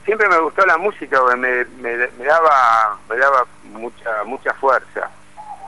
siempre 0.06 0.28
me 0.30 0.40
gustó 0.40 0.66
la 0.66 0.78
música, 0.78 1.20
me, 1.36 1.66
me, 1.66 1.96
me 1.96 2.26
daba, 2.26 2.98
me 3.10 3.18
daba 3.18 3.46
mucha, 3.72 4.24
mucha 4.26 4.54
fuerza. 4.56 5.10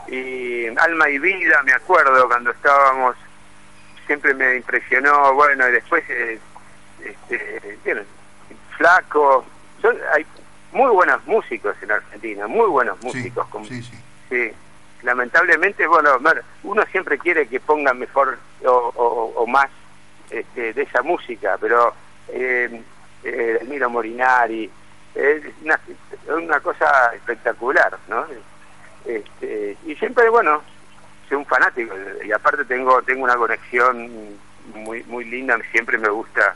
Y 0.08 0.68
alma 0.78 1.10
y 1.10 1.18
vida, 1.18 1.64
me 1.64 1.74
acuerdo 1.74 2.28
cuando 2.28 2.52
estábamos, 2.52 3.16
siempre 4.06 4.34
me 4.34 4.56
impresionó, 4.58 5.34
bueno, 5.34 5.68
y 5.68 5.72
después, 5.72 6.04
eh, 6.10 6.40
este, 7.04 7.78
bien, 7.84 8.04
flaco, 8.78 9.46
son- 9.82 9.98
hay 10.14 10.26
muy 10.72 10.90
buenos 10.92 11.26
músicos 11.26 11.76
en 11.82 11.92
Argentina, 11.92 12.48
muy 12.48 12.68
buenos 12.68 13.02
músicos, 13.02 13.46
sí, 13.46 13.52
como, 13.52 13.66
sí, 13.66 13.82
sí. 13.82 13.98
Sí, 14.30 14.52
lamentablemente, 15.04 15.86
bueno, 15.88 16.18
bueno, 16.20 16.42
uno 16.64 16.84
siempre 16.92 17.18
quiere 17.18 17.48
que 17.48 17.60
pongan 17.60 18.00
mejor 18.00 18.38
o, 18.66 18.70
o- 18.96 19.34
o 19.44 19.48
más 19.48 19.70
este, 20.30 20.74
de 20.74 20.82
esa 20.82 21.02
música, 21.04 21.58
pero 21.62 21.94
eh, 22.30 22.82
eh, 23.24 23.58
Elmiro 23.62 23.90
Morinari, 23.90 24.70
es 25.14 25.44
una, 25.64 25.76
es 25.86 26.30
una 26.30 26.60
cosa 26.60 27.12
espectacular, 27.16 27.98
¿no? 28.08 28.26
Este, 29.06 29.78
y 29.86 29.96
siempre, 29.96 30.28
bueno, 30.30 30.62
soy 31.28 31.38
un 31.38 31.46
fanático 31.46 31.94
y 32.24 32.32
aparte 32.32 32.66
tengo 32.66 33.02
tengo 33.04 33.24
una 33.24 33.36
conexión 33.36 34.38
muy 34.74 35.04
muy 35.04 35.26
linda, 35.26 35.58
siempre 35.72 35.98
me 35.98 36.10
gusta. 36.10 36.56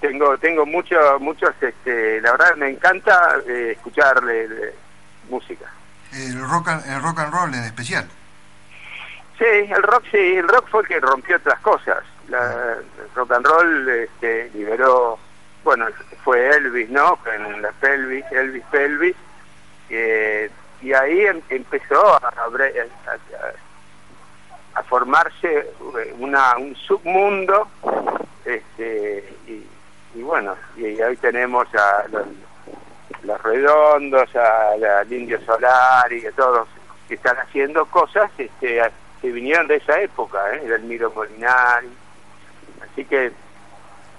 Tengo 0.00 0.36
tengo 0.38 0.66
mucho, 0.66 0.96
muchos, 1.20 1.50
este, 1.60 2.20
la 2.20 2.32
verdad 2.32 2.56
me 2.56 2.68
encanta 2.70 3.36
eh, 3.46 3.72
escuchar 3.76 4.22
eh, 4.28 4.74
música. 5.30 5.66
El 6.12 6.38
rock, 6.48 6.68
and, 6.68 6.86
el 6.86 7.02
rock 7.02 7.18
and 7.20 7.32
roll 7.32 7.54
en 7.54 7.64
especial. 7.64 8.06
Sí, 9.38 9.44
el 9.44 9.82
rock 9.82 10.04
sí, 10.10 10.36
el 10.36 10.48
rock 10.48 10.68
fue 10.70 10.82
el 10.82 10.88
que 10.88 11.00
rompió 11.00 11.36
otras 11.36 11.58
cosas. 11.60 12.02
La, 12.28 12.74
el 12.78 13.14
rock 13.14 13.32
and 13.32 13.46
roll 13.46 13.88
este, 13.88 14.50
liberó, 14.54 15.18
bueno, 15.64 15.86
fue 16.24 16.48
Elvis, 16.56 16.88
¿no? 16.90 17.18
En 17.34 17.60
la 17.62 17.70
pelvis, 17.72 18.24
Elvis 18.32 18.64
Pelvis, 18.70 19.16
eh, 19.90 20.50
y 20.82 20.92
ahí 20.92 21.20
em- 21.26 21.42
empezó 21.48 22.14
a, 22.16 22.28
a- 22.28 22.46
a- 22.46 23.52
a 24.76 24.82
formarse 24.84 25.70
una, 26.18 26.56
un 26.58 26.74
submundo, 26.76 27.68
este, 28.44 29.24
y, 29.46 30.22
bueno, 30.22 30.54
y 30.76 31.00
ahí 31.00 31.16
tenemos 31.16 31.66
a 31.74 32.04
los, 32.08 33.42
redondos, 33.42 34.34
a- 34.36 34.72
al 35.00 35.12
Indio 35.12 35.40
Solar 35.44 36.12
y 36.12 36.26
a 36.26 36.32
todos 36.32 36.68
que 37.08 37.14
están 37.14 37.36
haciendo 37.38 37.86
cosas 37.86 38.30
este, 38.38 38.82
que 39.22 39.30
vinieron 39.32 39.66
de 39.68 39.76
esa 39.76 40.00
época, 40.00 40.54
¿eh? 40.54 40.60
del 40.68 40.82
Miro 40.82 41.10
Molinari. 41.12 41.88
Así 42.82 43.04
que, 43.04 43.30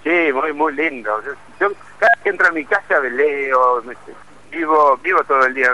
sí, 0.04 0.32
muy 0.34 0.54
muy 0.54 0.74
lindo. 0.74 1.22
Yo, 1.24 1.32
yo 1.60 1.74
cada 2.00 2.12
vez 2.14 2.24
que 2.24 2.30
entro 2.30 2.48
a 2.48 2.52
mi 2.52 2.64
casa 2.66 3.00
leo, 3.00 3.82
me- 3.84 3.96
vivo 4.52 4.98
vivo 4.98 5.24
todo 5.26 5.46
el 5.46 5.54
día 5.54 5.72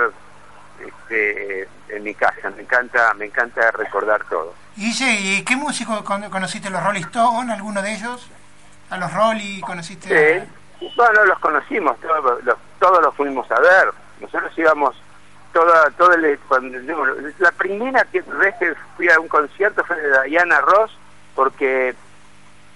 este, 0.86 1.68
en 1.90 2.04
mi 2.04 2.14
casa. 2.16 2.50
Me 2.56 2.64
encanta 2.64 3.14
me 3.14 3.26
encanta 3.26 3.72
recordar 3.72 4.24
todo. 4.26 4.54
Guille, 4.76 5.12
¿y 5.22 5.44
qué 5.44 5.56
músico 5.56 6.04
con- 6.04 6.30
conociste? 6.30 6.70
¿Los 6.70 6.84
Rolling 6.84 7.02
Stones, 7.02 7.52
alguno 7.56 7.82
de 7.82 7.94
ellos? 7.94 8.28
¿A 8.90 8.98
los 8.98 9.14
Rolly 9.14 9.62
conociste? 9.62 10.08
Sí, 10.80 10.90
bueno, 10.96 11.26
los 11.26 11.40
conocimos, 11.40 12.00
todos 12.02 12.44
los, 12.44 12.58
todos 12.80 13.02
los 13.02 13.16
fuimos 13.16 13.50
a 13.52 13.60
ver. 13.60 13.92
Nosotros 14.20 14.52
íbamos 14.58 14.96
toda, 15.54 15.90
todo 15.92 16.14
el, 16.14 16.40
cuando, 16.48 16.78
la 17.40 17.52
primera 17.52 18.06
vez 18.14 18.56
que 18.60 18.74
fui 18.98 19.10
a 19.10 19.20
un 19.20 19.28
concierto 19.28 19.84
fue 19.86 19.96
de 19.98 20.24
Diana 20.24 20.60
Ross 20.62 20.92
porque 21.36 21.96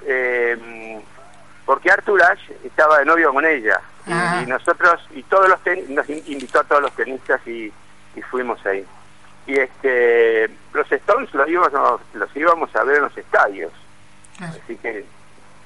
eh, 0.06 1.02
porque 1.66 1.92
Arthur 1.92 2.22
Ashe 2.24 2.58
estaba 2.64 3.00
de 3.00 3.06
novio 3.06 3.34
con 3.34 3.46
ella 3.46 3.82
y, 4.06 4.44
y 4.44 4.46
nosotros 4.46 5.02
y 5.12 5.24
todos 5.24 5.50
los 5.50 5.60
ten- 5.64 5.94
nos 5.94 6.08
in- 6.10 6.24
invitó 6.28 6.60
a 6.60 6.64
todos 6.64 6.82
los 6.82 6.92
tenistas 6.94 7.42
y, 7.48 7.72
y 8.16 8.22
fuimos 8.22 8.64
ahí 8.66 8.86
y 9.48 9.58
este 9.60 10.50
los 10.74 10.92
Stones 10.92 11.34
los 11.34 11.48
íbamos 11.50 12.02
los 12.14 12.36
íbamos 12.36 12.76
a 12.76 12.84
ver 12.84 12.98
en 12.98 13.04
los 13.04 13.18
estadios. 13.18 13.72
Claro. 14.38 14.54
así 14.64 14.76
que 14.78 15.06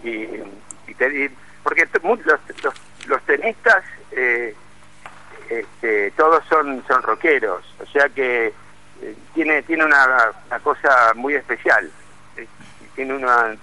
y, 0.04 0.10
y 0.10 0.44
y- 0.88 1.30
porque 1.64 1.88
los, 2.04 2.40
los, 2.64 2.74
los 3.08 3.22
tenistas 3.24 3.84
eh, 4.12 4.56
este, 5.50 6.12
todos 6.12 6.44
son 6.48 6.84
son 6.88 7.02
rockeros 7.04 7.64
o 7.82 7.86
sea 7.88 8.08
que 8.10 8.54
eh, 9.02 9.16
tiene 9.34 9.62
tiene 9.64 9.84
una, 9.86 10.32
una 10.48 10.60
cosa 10.60 11.14
muy 11.16 11.34
especial. 11.36 11.90
Eh, 12.38 12.48
tiene 12.96 13.16
una 13.16 13.56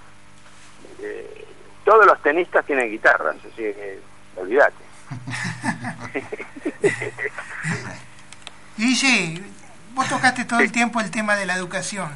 eh, 1.01 1.45
todos 1.85 2.05
los 2.05 2.21
tenistas 2.21 2.65
tienen 2.65 2.89
guitarras 2.91 3.37
así 3.37 3.51
que 3.55 3.99
olvídate. 4.35 4.83
Guille, 8.77 9.41
vos 9.93 10.07
tocaste 10.09 10.45
todo 10.45 10.59
el 10.59 10.71
tiempo 10.71 10.99
el 10.99 11.11
tema 11.11 11.35
de 11.35 11.45
la 11.45 11.55
educación. 11.55 12.09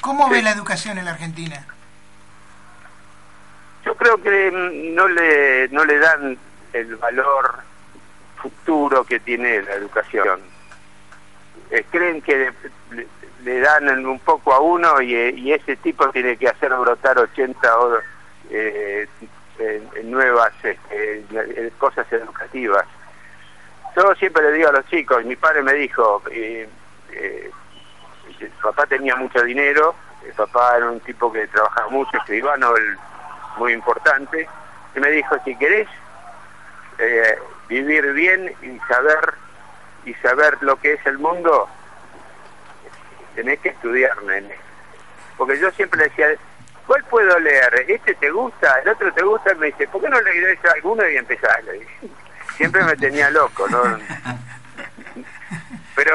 ¿Cómo 0.00 0.28
ve 0.28 0.42
la 0.42 0.50
educación 0.50 0.98
en 0.98 1.04
la 1.04 1.12
Argentina? 1.12 1.66
Yo 3.84 3.96
creo 3.96 4.22
que 4.22 4.50
no 4.94 5.08
le, 5.08 5.68
no 5.68 5.84
le 5.84 5.98
dan 5.98 6.38
el 6.72 6.96
valor 6.96 7.60
futuro 8.40 9.04
que 9.04 9.18
tiene 9.20 9.62
la 9.62 9.74
educación. 9.74 10.40
Eh, 11.70 11.84
creen 11.90 12.22
que 12.22 12.52
le, 12.90 13.06
le 13.44 13.60
dan 13.60 14.06
un 14.06 14.18
poco 14.18 14.52
a 14.52 14.60
uno 14.60 15.00
y, 15.00 15.14
eh, 15.14 15.34
y 15.36 15.52
ese 15.52 15.76
tipo 15.76 16.08
tiene 16.10 16.36
que 16.36 16.48
hacer 16.48 16.74
brotar 16.74 17.18
80 17.18 17.78
o, 17.78 17.98
eh, 18.50 19.08
nuevas 20.04 20.52
este, 20.62 20.78
eh, 20.90 21.72
cosas 21.78 22.10
educativas. 22.12 22.84
Yo 23.96 24.14
siempre 24.14 24.42
le 24.44 24.52
digo 24.52 24.68
a 24.68 24.72
los 24.72 24.86
chicos, 24.86 25.24
mi 25.24 25.34
padre 25.36 25.62
me 25.62 25.72
dijo, 25.74 26.22
eh, 27.18 27.50
el 28.40 28.48
papá 28.62 28.86
tenía 28.86 29.16
mucho 29.16 29.42
dinero, 29.42 29.94
el 30.26 30.32
papá 30.32 30.76
era 30.76 30.90
un 30.90 31.00
tipo 31.00 31.32
que 31.32 31.46
trabajaba 31.48 31.88
mucho, 31.88 32.16
escribano 32.18 32.74
el- 32.76 32.96
muy 33.56 33.72
importante, 33.72 34.48
y 34.94 35.00
me 35.00 35.10
dijo, 35.10 35.36
si 35.44 35.56
querés 35.56 35.88
eh, 36.98 37.38
vivir 37.68 38.12
bien 38.12 38.52
y 38.62 38.78
saber 38.88 39.34
y 40.04 40.14
saber 40.14 40.56
lo 40.62 40.76
que 40.76 40.94
es 40.94 41.06
el 41.06 41.18
mundo, 41.18 41.68
tenés 43.34 43.58
que 43.60 43.70
estudiar, 43.70 44.22
nene. 44.24 44.54
Porque 45.36 45.58
yo 45.58 45.70
siempre 45.72 45.98
le 46.00 46.08
decía, 46.08 46.28
¿cuál 46.86 47.04
puedo 47.04 47.38
leer? 47.38 47.84
¿Este 47.88 48.14
te 48.14 48.30
gusta? 48.30 48.80
¿El 48.80 48.88
otro 48.90 49.12
te 49.12 49.22
gusta? 49.22 49.52
Y 49.52 49.56
me 49.56 49.66
dice, 49.66 49.86
¿por 49.88 50.00
qué 50.00 50.08
no 50.08 50.20
lees 50.20 50.58
alguno 50.74 51.08
y 51.08 51.16
empezás? 51.16 51.58
Siempre 52.56 52.82
me 52.84 52.96
tenía 52.96 53.30
loco, 53.30 53.68
¿no? 53.68 53.82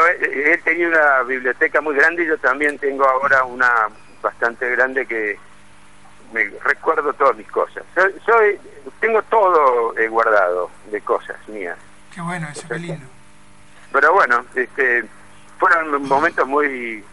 Pero 0.03 0.25
él, 0.25 0.47
él 0.47 0.61
tenía 0.63 0.87
una 0.87 1.23
biblioteca 1.23 1.81
muy 1.81 1.95
grande 1.95 2.23
y 2.23 2.27
yo 2.27 2.37
también 2.37 2.77
tengo 2.77 3.07
ahora 3.07 3.43
una 3.43 3.89
bastante 4.21 4.69
grande 4.71 5.05
que 5.05 5.37
me 6.31 6.45
recuerdo 6.63 7.13
todas 7.13 7.35
mis 7.35 7.47
cosas. 7.47 7.83
Yo, 7.95 8.03
yo, 8.27 8.33
tengo 8.99 9.21
todo 9.23 9.97
eh, 9.97 10.07
guardado 10.07 10.71
de 10.91 11.01
cosas 11.01 11.37
mías. 11.47 11.77
Qué 12.13 12.21
bueno, 12.21 12.47
eso 12.51 12.67
qué 12.67 12.79
lindo. 12.79 13.05
Pero 13.91 14.13
bueno, 14.13 14.45
este, 14.55 15.05
fueron 15.59 16.07
momentos 16.07 16.47
muy 16.47 17.03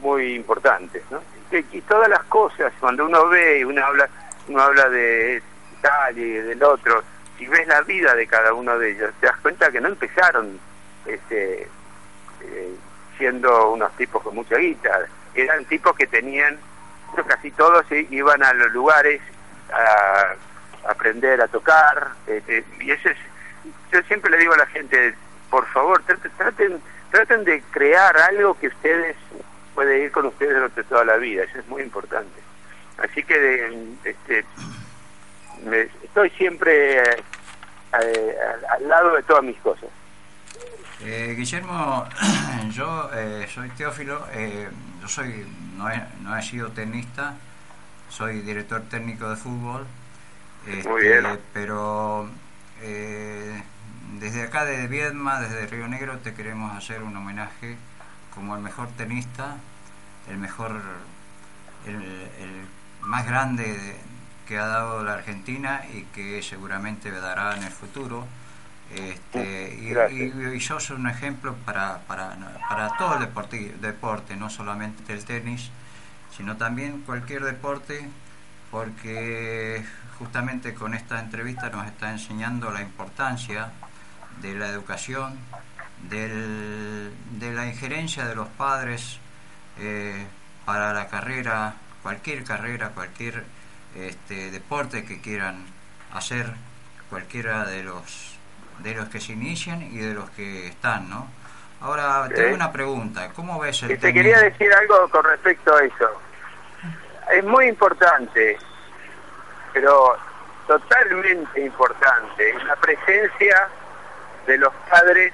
muy 0.00 0.34
importantes, 0.34 1.02
¿no? 1.10 1.20
Y, 1.50 1.78
y 1.78 1.80
todas 1.82 2.08
las 2.08 2.22
cosas, 2.24 2.72
cuando 2.78 3.04
uno 3.04 3.28
ve 3.28 3.60
y 3.60 3.64
uno 3.64 3.84
habla, 3.84 4.08
uno 4.46 4.62
habla 4.62 4.88
de 4.88 5.42
tal 5.80 6.16
y 6.16 6.32
del 6.34 6.62
otro, 6.62 7.02
si 7.36 7.46
ves 7.46 7.66
la 7.66 7.80
vida 7.82 8.14
de 8.14 8.26
cada 8.26 8.52
uno 8.52 8.78
de 8.78 8.92
ellos, 8.92 9.12
te 9.20 9.26
das 9.26 9.36
cuenta 9.38 9.70
que 9.70 9.80
no 9.80 9.88
empezaron 9.88 10.60
este, 11.06 11.68
eh, 12.42 12.74
siendo 13.16 13.72
unos 13.72 13.92
tipos 13.96 14.22
con 14.22 14.34
mucha 14.34 14.56
guita, 14.56 15.06
eran 15.34 15.64
tipos 15.66 15.94
que 15.96 16.06
tenían, 16.06 16.58
casi 17.26 17.50
todos 17.52 17.84
iban 17.90 18.42
a 18.42 18.52
los 18.52 18.72
lugares 18.72 19.20
a 19.72 20.34
aprender 20.90 21.40
a 21.40 21.48
tocar, 21.48 22.08
eh, 22.26 22.42
eh, 22.48 22.64
y 22.80 22.90
eso 22.90 23.08
es, 23.10 23.16
yo 23.92 24.02
siempre 24.02 24.30
le 24.30 24.38
digo 24.38 24.54
a 24.54 24.58
la 24.58 24.66
gente, 24.66 25.14
por 25.50 25.66
favor, 25.68 26.02
traten, 26.36 26.80
traten, 27.10 27.44
de 27.44 27.62
crear 27.70 28.16
algo 28.16 28.58
que 28.58 28.68
ustedes 28.68 29.16
puede 29.74 30.04
ir 30.04 30.12
con 30.12 30.26
ustedes 30.26 30.54
durante 30.54 30.84
toda 30.84 31.04
la 31.04 31.16
vida, 31.16 31.44
eso 31.44 31.58
es 31.58 31.68
muy 31.68 31.82
importante. 31.82 32.40
Así 32.98 33.22
que 33.22 33.94
este, 34.04 34.44
estoy 36.02 36.30
siempre 36.30 36.98
eh, 36.98 38.36
al 38.70 38.88
lado 38.88 39.14
de 39.14 39.22
todas 39.22 39.44
mis 39.44 39.58
cosas. 39.58 39.88
Eh, 41.00 41.34
Guillermo, 41.36 42.08
yo 42.72 43.08
eh, 43.14 43.46
soy 43.52 43.68
Teófilo, 43.70 44.26
eh, 44.32 44.68
yo 45.00 45.06
soy 45.08 45.46
no 45.76 45.88
he, 45.88 46.02
no 46.22 46.36
he 46.36 46.42
sido 46.42 46.72
tenista, 46.72 47.34
soy 48.08 48.40
director 48.40 48.82
técnico 48.82 49.30
de 49.30 49.36
fútbol, 49.36 49.86
este, 50.66 51.38
pero 51.52 52.28
desde 54.18 54.42
acá, 54.42 54.64
desde 54.64 54.88
Viedma, 54.88 55.40
desde 55.40 55.68
Río 55.68 55.86
Negro, 55.86 56.18
te 56.18 56.34
queremos 56.34 56.76
hacer 56.76 57.04
un 57.04 57.16
homenaje 57.16 57.76
como 58.34 58.56
el 58.56 58.62
mejor 58.62 58.88
tenista, 58.96 59.56
el 60.28 60.36
mejor, 60.36 60.82
el, 61.86 62.66
más 63.02 63.24
grande 63.24 63.96
que 64.48 64.58
ha 64.58 64.66
dado 64.66 65.04
la 65.04 65.14
Argentina 65.14 65.82
y 65.94 66.02
que 66.14 66.42
seguramente 66.42 67.12
dará 67.12 67.56
en 67.56 67.62
el 67.62 67.72
futuro 67.72 68.26
este, 68.94 69.78
y, 70.10 70.56
y, 70.56 70.60
sos 70.60 70.90
un 70.90 71.08
ejemplo 71.08 71.54
para, 71.66 71.98
para, 72.06 72.36
para 72.68 72.96
todo 72.96 73.14
el 73.14 73.20
deporte, 73.20 73.74
deporte, 73.80 74.34
no 74.36 74.48
solamente 74.48 75.12
el 75.12 75.24
tenis, 75.24 75.70
sino 76.36 76.56
también 76.56 77.02
cualquier 77.02 77.44
deporte, 77.44 78.08
porque 78.70 79.84
justamente 80.18 80.74
con 80.74 80.94
esta 80.94 81.20
entrevista 81.20 81.68
nos 81.70 81.86
está 81.86 82.10
enseñando 82.10 82.70
la 82.70 82.80
importancia 82.80 83.72
de 84.40 84.54
la 84.54 84.68
educación, 84.68 85.38
del, 86.08 87.12
de 87.38 87.52
la 87.52 87.66
injerencia 87.66 88.26
de 88.26 88.34
los 88.34 88.48
padres 88.48 89.18
eh, 89.78 90.26
para 90.64 90.92
la 90.92 91.08
carrera, 91.08 91.74
cualquier 92.02 92.44
carrera, 92.44 92.90
cualquier 92.90 93.44
este, 93.94 94.50
deporte 94.50 95.04
que 95.04 95.20
quieran 95.20 95.64
hacer, 96.12 96.54
cualquiera 97.10 97.64
de 97.64 97.82
los 97.82 98.37
de 98.78 98.94
los 98.94 99.08
que 99.08 99.20
se 99.20 99.32
inician 99.32 99.82
y 99.82 99.98
de 99.98 100.14
los 100.14 100.30
que 100.30 100.68
están, 100.68 101.08
¿no? 101.08 101.28
Ahora, 101.80 102.28
tengo 102.34 102.54
una 102.54 102.72
pregunta, 102.72 103.30
¿cómo 103.34 103.58
ves 103.60 103.82
el 103.84 103.98
Te 103.98 104.12
quería 104.12 104.40
decir 104.40 104.72
algo 104.72 105.08
con 105.10 105.24
respecto 105.24 105.74
a 105.76 105.84
eso. 105.84 106.10
Es 107.30 107.44
muy 107.44 107.66
importante, 107.66 108.58
pero 109.72 110.16
totalmente 110.66 111.60
importante, 111.60 112.54
la 112.66 112.74
presencia 112.76 113.68
de 114.46 114.58
los 114.58 114.72
padres 114.90 115.32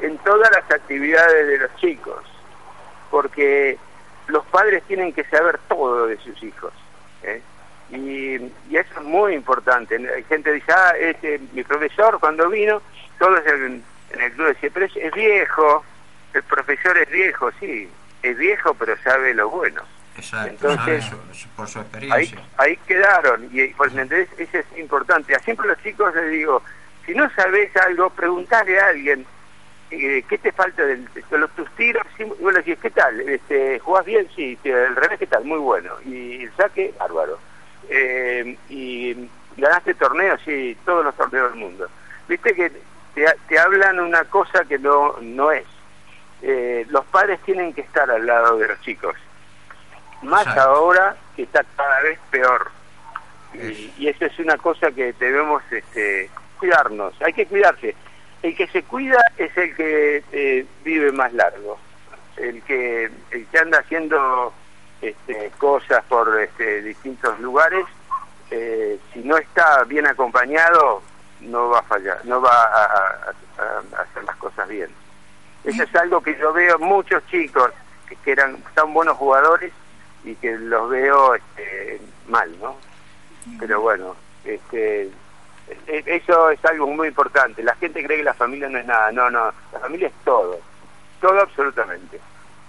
en 0.00 0.16
todas 0.18 0.50
las 0.50 0.70
actividades 0.70 1.46
de 1.46 1.58
los 1.58 1.76
chicos, 1.76 2.24
porque 3.10 3.78
los 4.28 4.44
padres 4.46 4.82
tienen 4.84 5.12
que 5.12 5.24
saber 5.24 5.58
todo 5.68 6.06
de 6.06 6.16
sus 6.18 6.42
hijos. 6.42 6.72
¿eh? 7.22 7.42
Y, 7.92 8.36
eso 8.70 8.94
es 8.96 9.02
muy 9.02 9.34
importante. 9.34 9.96
Hay 9.96 10.24
gente 10.24 10.50
que 10.50 10.54
dice, 10.54 10.72
ah, 10.72 10.92
este, 10.98 11.40
mi 11.52 11.62
profesor 11.62 12.18
cuando 12.18 12.48
vino, 12.48 12.80
todos 13.18 13.40
en, 13.46 13.82
el 14.18 14.32
club 14.32 14.48
decían, 14.48 14.72
pero 14.74 14.86
es, 14.86 15.12
viejo, 15.14 15.84
el 16.32 16.42
profesor 16.42 16.96
es 16.98 17.10
viejo, 17.10 17.50
sí, 17.60 17.88
es 18.22 18.36
viejo, 18.36 18.74
pero 18.74 18.96
sabe 19.02 19.34
lo 19.34 19.50
bueno. 19.50 19.82
Exacto, 20.16 20.70
Entonces, 20.70 21.10
por 21.56 21.68
su 21.68 21.80
experiencia. 21.80 22.38
Ahí, 22.58 22.76
quedaron, 22.86 23.48
y 23.50 23.68
pues, 23.68 23.94
Eso 23.94 24.58
es 24.58 24.66
importante. 24.78 25.34
A 25.34 25.38
siempre 25.38 25.68
los 25.68 25.82
chicos 25.82 26.14
les 26.14 26.30
digo, 26.30 26.62
si 27.06 27.14
no 27.14 27.28
sabes 27.30 27.74
algo, 27.76 28.10
preguntale 28.10 28.78
a 28.78 28.88
alguien, 28.88 29.26
eh, 29.90 30.24
¿qué 30.28 30.38
te 30.38 30.52
falta 30.52 30.84
de, 30.84 31.04
los, 31.30 31.50
tus 31.50 31.70
tiros? 31.76 32.06
Y 32.18 32.24
le 32.24 32.52
decís, 32.52 32.78
¿qué 32.80 32.90
tal? 32.90 33.20
Este, 33.20 33.78
¿Jugás 33.78 34.04
bien? 34.04 34.26
Sí, 34.34 34.58
el 34.64 34.96
revés, 34.96 35.18
¿qué 35.18 35.26
tal? 35.26 35.44
Muy 35.44 35.58
bueno. 35.58 35.94
Y 36.04 36.44
el 36.44 36.52
saque, 36.56 36.94
bárbaro. 36.98 37.38
Eh, 37.94 38.56
y 38.70 39.28
ganaste 39.58 39.92
torneos, 39.92 40.40
sí, 40.46 40.74
todos 40.86 41.04
los 41.04 41.14
torneos 41.14 41.50
del 41.50 41.60
mundo. 41.60 41.88
Viste 42.26 42.54
que 42.54 42.72
te, 43.14 43.58
hablan 43.58 44.00
una 44.00 44.24
cosa 44.24 44.64
que 44.64 44.78
no, 44.78 45.16
no 45.20 45.52
es. 45.52 45.66
Eh, 46.40 46.86
los 46.88 47.04
padres 47.04 47.38
tienen 47.40 47.74
que 47.74 47.82
estar 47.82 48.10
al 48.10 48.26
lado 48.26 48.56
de 48.56 48.68
los 48.68 48.80
chicos. 48.80 49.14
Más 50.22 50.46
ahora 50.56 51.16
que 51.36 51.42
está 51.42 51.64
cada 51.76 52.00
vez 52.00 52.18
peor. 52.30 52.70
Y, 53.98 54.08
eso 54.08 54.24
es 54.24 54.38
una 54.38 54.56
cosa 54.56 54.90
que 54.90 55.12
debemos 55.12 55.62
este, 55.70 56.30
cuidarnos. 56.58 57.12
Hay 57.20 57.34
que 57.34 57.44
cuidarse. 57.44 57.94
El 58.42 58.56
que 58.56 58.68
se 58.68 58.82
cuida 58.84 59.20
es 59.36 59.54
el 59.58 59.76
que 59.76 60.24
eh, 60.32 60.66
vive 60.82 61.12
más 61.12 61.30
largo. 61.34 61.78
El 62.38 62.62
que, 62.62 63.10
el 63.32 63.46
que 63.48 63.58
anda 63.58 63.80
haciendo 63.80 64.54
este, 65.02 65.50
cosas 65.58 66.02
por 66.04 66.40
este, 66.40 66.80
distintos 66.82 67.38
lugares, 67.40 67.84
eh, 68.50 68.98
si 69.12 69.20
no 69.20 69.36
está 69.36 69.84
bien 69.84 70.06
acompañado, 70.06 71.02
no 71.40 71.70
va 71.70 71.80
a 71.80 71.82
fallar, 71.82 72.24
no 72.24 72.40
va 72.40 72.64
a, 72.64 73.34
hacer 74.00 74.24
las 74.24 74.36
cosas 74.36 74.68
bien. 74.68 74.88
Eso 75.64 75.82
es 75.82 75.94
algo 75.96 76.22
que 76.22 76.38
yo 76.38 76.52
veo 76.52 76.78
muchos 76.78 77.24
chicos 77.26 77.70
que, 78.24 78.32
eran 78.32 78.62
son 78.74 78.94
buenos 78.94 79.16
jugadores 79.16 79.72
y 80.24 80.34
que 80.36 80.56
los 80.56 80.88
veo 80.88 81.34
este, 81.34 82.00
mal, 82.28 82.50
¿no? 82.60 82.76
Pero 83.58 83.80
bueno, 83.80 84.14
este, 84.44 85.10
e, 85.86 86.04
eso 86.06 86.50
es 86.50 86.64
algo 86.64 86.86
muy 86.86 87.08
importante. 87.08 87.62
La 87.62 87.74
gente 87.76 88.04
cree 88.04 88.18
que 88.18 88.24
la 88.24 88.34
familia 88.34 88.68
no 88.68 88.78
es 88.78 88.86
nada. 88.86 89.10
No, 89.12 89.30
no, 89.30 89.52
la 89.72 89.80
familia 89.80 90.08
es 90.08 90.14
todo. 90.24 90.60
Todo 91.20 91.40
absolutamente. 91.40 92.20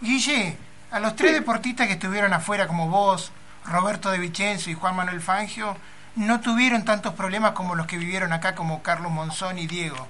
Guille, 0.01 0.57
a 0.93 0.99
los 0.99 1.15
tres 1.15 1.33
deportistas 1.33 1.87
que 1.87 1.93
estuvieron 1.93 2.33
afuera 2.33 2.67
como 2.67 2.87
vos, 2.87 3.31
Roberto 3.65 4.11
de 4.11 4.19
Vicenzo 4.19 4.69
y 4.69 4.75
Juan 4.75 4.95
Manuel 4.95 5.21
Fangio, 5.21 5.75
no 6.15 6.39
tuvieron 6.39 6.85
tantos 6.85 7.15
problemas 7.15 7.53
como 7.53 7.73
los 7.73 7.87
que 7.87 7.97
vivieron 7.97 8.31
acá 8.31 8.53
como 8.53 8.83
Carlos 8.83 9.11
Monzón 9.11 9.57
y 9.57 9.65
Diego. 9.65 10.07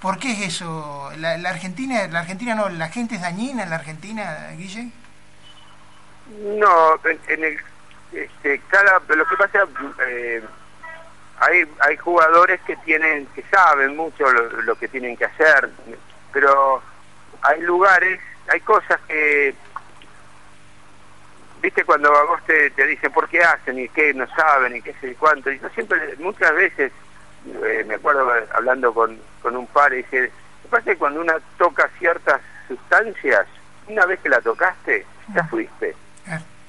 ¿Por 0.00 0.18
qué 0.18 0.32
es 0.32 0.40
eso? 0.40 1.10
¿La, 1.18 1.34
Argentina, 1.50 2.08
la 2.08 2.20
Argentina 2.20 2.54
no, 2.54 2.70
la 2.70 2.88
gente 2.88 3.16
es 3.16 3.20
dañina 3.20 3.64
en 3.64 3.68
la 3.70 3.76
Argentina, 3.76 4.48
Guille? 4.56 4.90
No, 6.30 6.94
en, 7.28 7.44
el, 7.44 7.58
este, 8.12 8.62
cada, 8.68 8.98
lo 9.08 9.26
que 9.26 9.36
pasa, 9.36 9.64
eh, 10.08 10.42
hay, 11.40 11.70
hay 11.80 11.96
jugadores 11.98 12.58
que 12.62 12.76
tienen, 12.76 13.26
que 13.34 13.42
saben 13.50 13.94
mucho 13.94 14.32
lo 14.32 14.78
que 14.78 14.88
tienen 14.88 15.14
que 15.14 15.26
hacer, 15.26 15.68
pero 16.32 16.82
hay 17.42 17.60
lugares, 17.60 18.18
hay 18.48 18.60
cosas 18.60 18.98
que 19.06 19.54
viste 21.66 21.84
cuando 21.84 22.14
a 22.14 22.22
vos 22.26 22.40
te, 22.46 22.70
dicen 22.86 23.10
por 23.10 23.28
qué 23.28 23.42
hacen 23.42 23.76
y 23.76 23.88
qué 23.88 24.14
no 24.14 24.24
saben 24.28 24.76
y 24.76 24.82
qué 24.82 24.94
sé 25.00 25.16
cuánto. 25.16 25.50
Y 25.50 25.58
yo 25.58 25.68
siempre, 25.70 25.98
muchas 26.20 26.54
veces, 26.54 26.92
eh, 27.64 27.84
me 27.88 27.96
acuerdo 27.96 28.32
hablando 28.54 28.94
con, 28.94 29.18
con 29.42 29.56
un 29.56 29.66
par 29.66 29.92
y 29.92 29.96
dice, 29.96 30.30
me 30.62 30.70
parece 30.70 30.92
que 30.92 30.96
cuando 30.96 31.20
una 31.20 31.34
toca 31.58 31.90
ciertas 31.98 32.40
sustancias, 32.68 33.48
una 33.88 34.06
vez 34.06 34.20
que 34.20 34.28
la 34.28 34.40
tocaste, 34.40 35.04
ya 35.34 35.42
fuiste. 35.44 35.96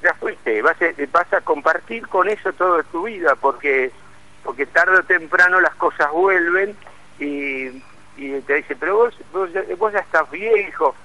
Ya 0.01 0.13
fuiste, 0.15 0.61
vas 0.63 0.77
a, 0.81 0.85
vas 1.11 1.33
a 1.33 1.41
compartir 1.41 2.07
con 2.07 2.27
eso 2.27 2.51
toda 2.53 2.81
tu 2.83 3.03
vida, 3.03 3.35
porque 3.35 3.91
porque 4.43 4.65
tarde 4.65 4.97
o 4.97 5.03
temprano 5.03 5.59
las 5.59 5.75
cosas 5.75 6.11
vuelven 6.11 6.75
y, 7.19 7.83
y 8.15 8.41
te 8.45 8.55
dice, 8.55 8.75
pero 8.75 8.95
vos, 8.95 9.19
vos, 9.33 9.49
vos 9.77 9.93
ya 9.93 9.99
estás 9.99 10.29
viejo, 10.31 10.95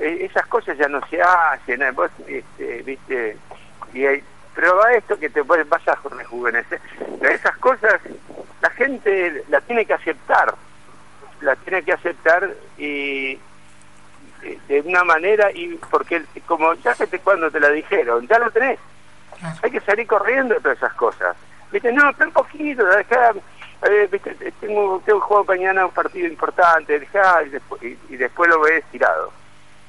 esas 0.00 0.46
cosas 0.46 0.76
ya 0.78 0.88
no 0.88 1.00
se 1.08 1.20
hacen, 1.20 1.82
¿eh? 1.82 1.90
vos, 1.90 2.10
este, 2.26 2.82
viste, 2.82 3.36
y 3.92 4.06
hay, 4.06 4.22
pero 4.54 4.82
a 4.82 4.94
esto 4.94 5.18
que 5.18 5.28
te 5.28 5.42
vas 5.42 5.88
a 5.88 5.98
rejuvenecer, 6.10 6.80
esas 7.20 7.56
cosas 7.58 8.00
la 8.62 8.70
gente 8.70 9.44
la 9.48 9.60
tiene 9.60 9.84
que 9.84 9.94
aceptar, 9.94 10.54
la 11.42 11.56
tiene 11.56 11.82
que 11.82 11.92
aceptar 11.92 12.50
y 12.78 13.38
de 14.68 14.80
una 14.80 15.04
manera 15.04 15.50
y 15.52 15.78
porque 15.90 16.22
como 16.46 16.72
ya 16.74 16.94
sé 16.94 17.06
cuando 17.18 17.50
te 17.50 17.60
la 17.60 17.70
dijeron, 17.70 18.26
ya 18.26 18.38
lo 18.38 18.50
tenés, 18.50 18.78
hay 19.62 19.70
que 19.70 19.80
salir 19.80 20.06
corriendo 20.06 20.54
de 20.54 20.60
todas 20.60 20.78
esas 20.78 20.94
cosas, 20.94 21.36
viste, 21.70 21.92
no, 21.92 22.10
pero 22.14 22.28
un 22.28 22.34
poquito, 22.34 22.84
dejá, 22.86 23.32
eh, 23.82 24.08
viste, 24.10 24.34
tengo, 24.60 25.02
tengo 25.04 25.20
juego 25.20 25.44
mañana 25.44 25.84
un 25.84 25.92
partido 25.92 26.26
importante, 26.26 26.98
dejá, 26.98 27.42
y 27.42 27.50
después, 27.50 27.82
y 27.82 28.16
después 28.16 28.48
lo 28.48 28.60
ves 28.60 28.82
tirado 28.90 29.39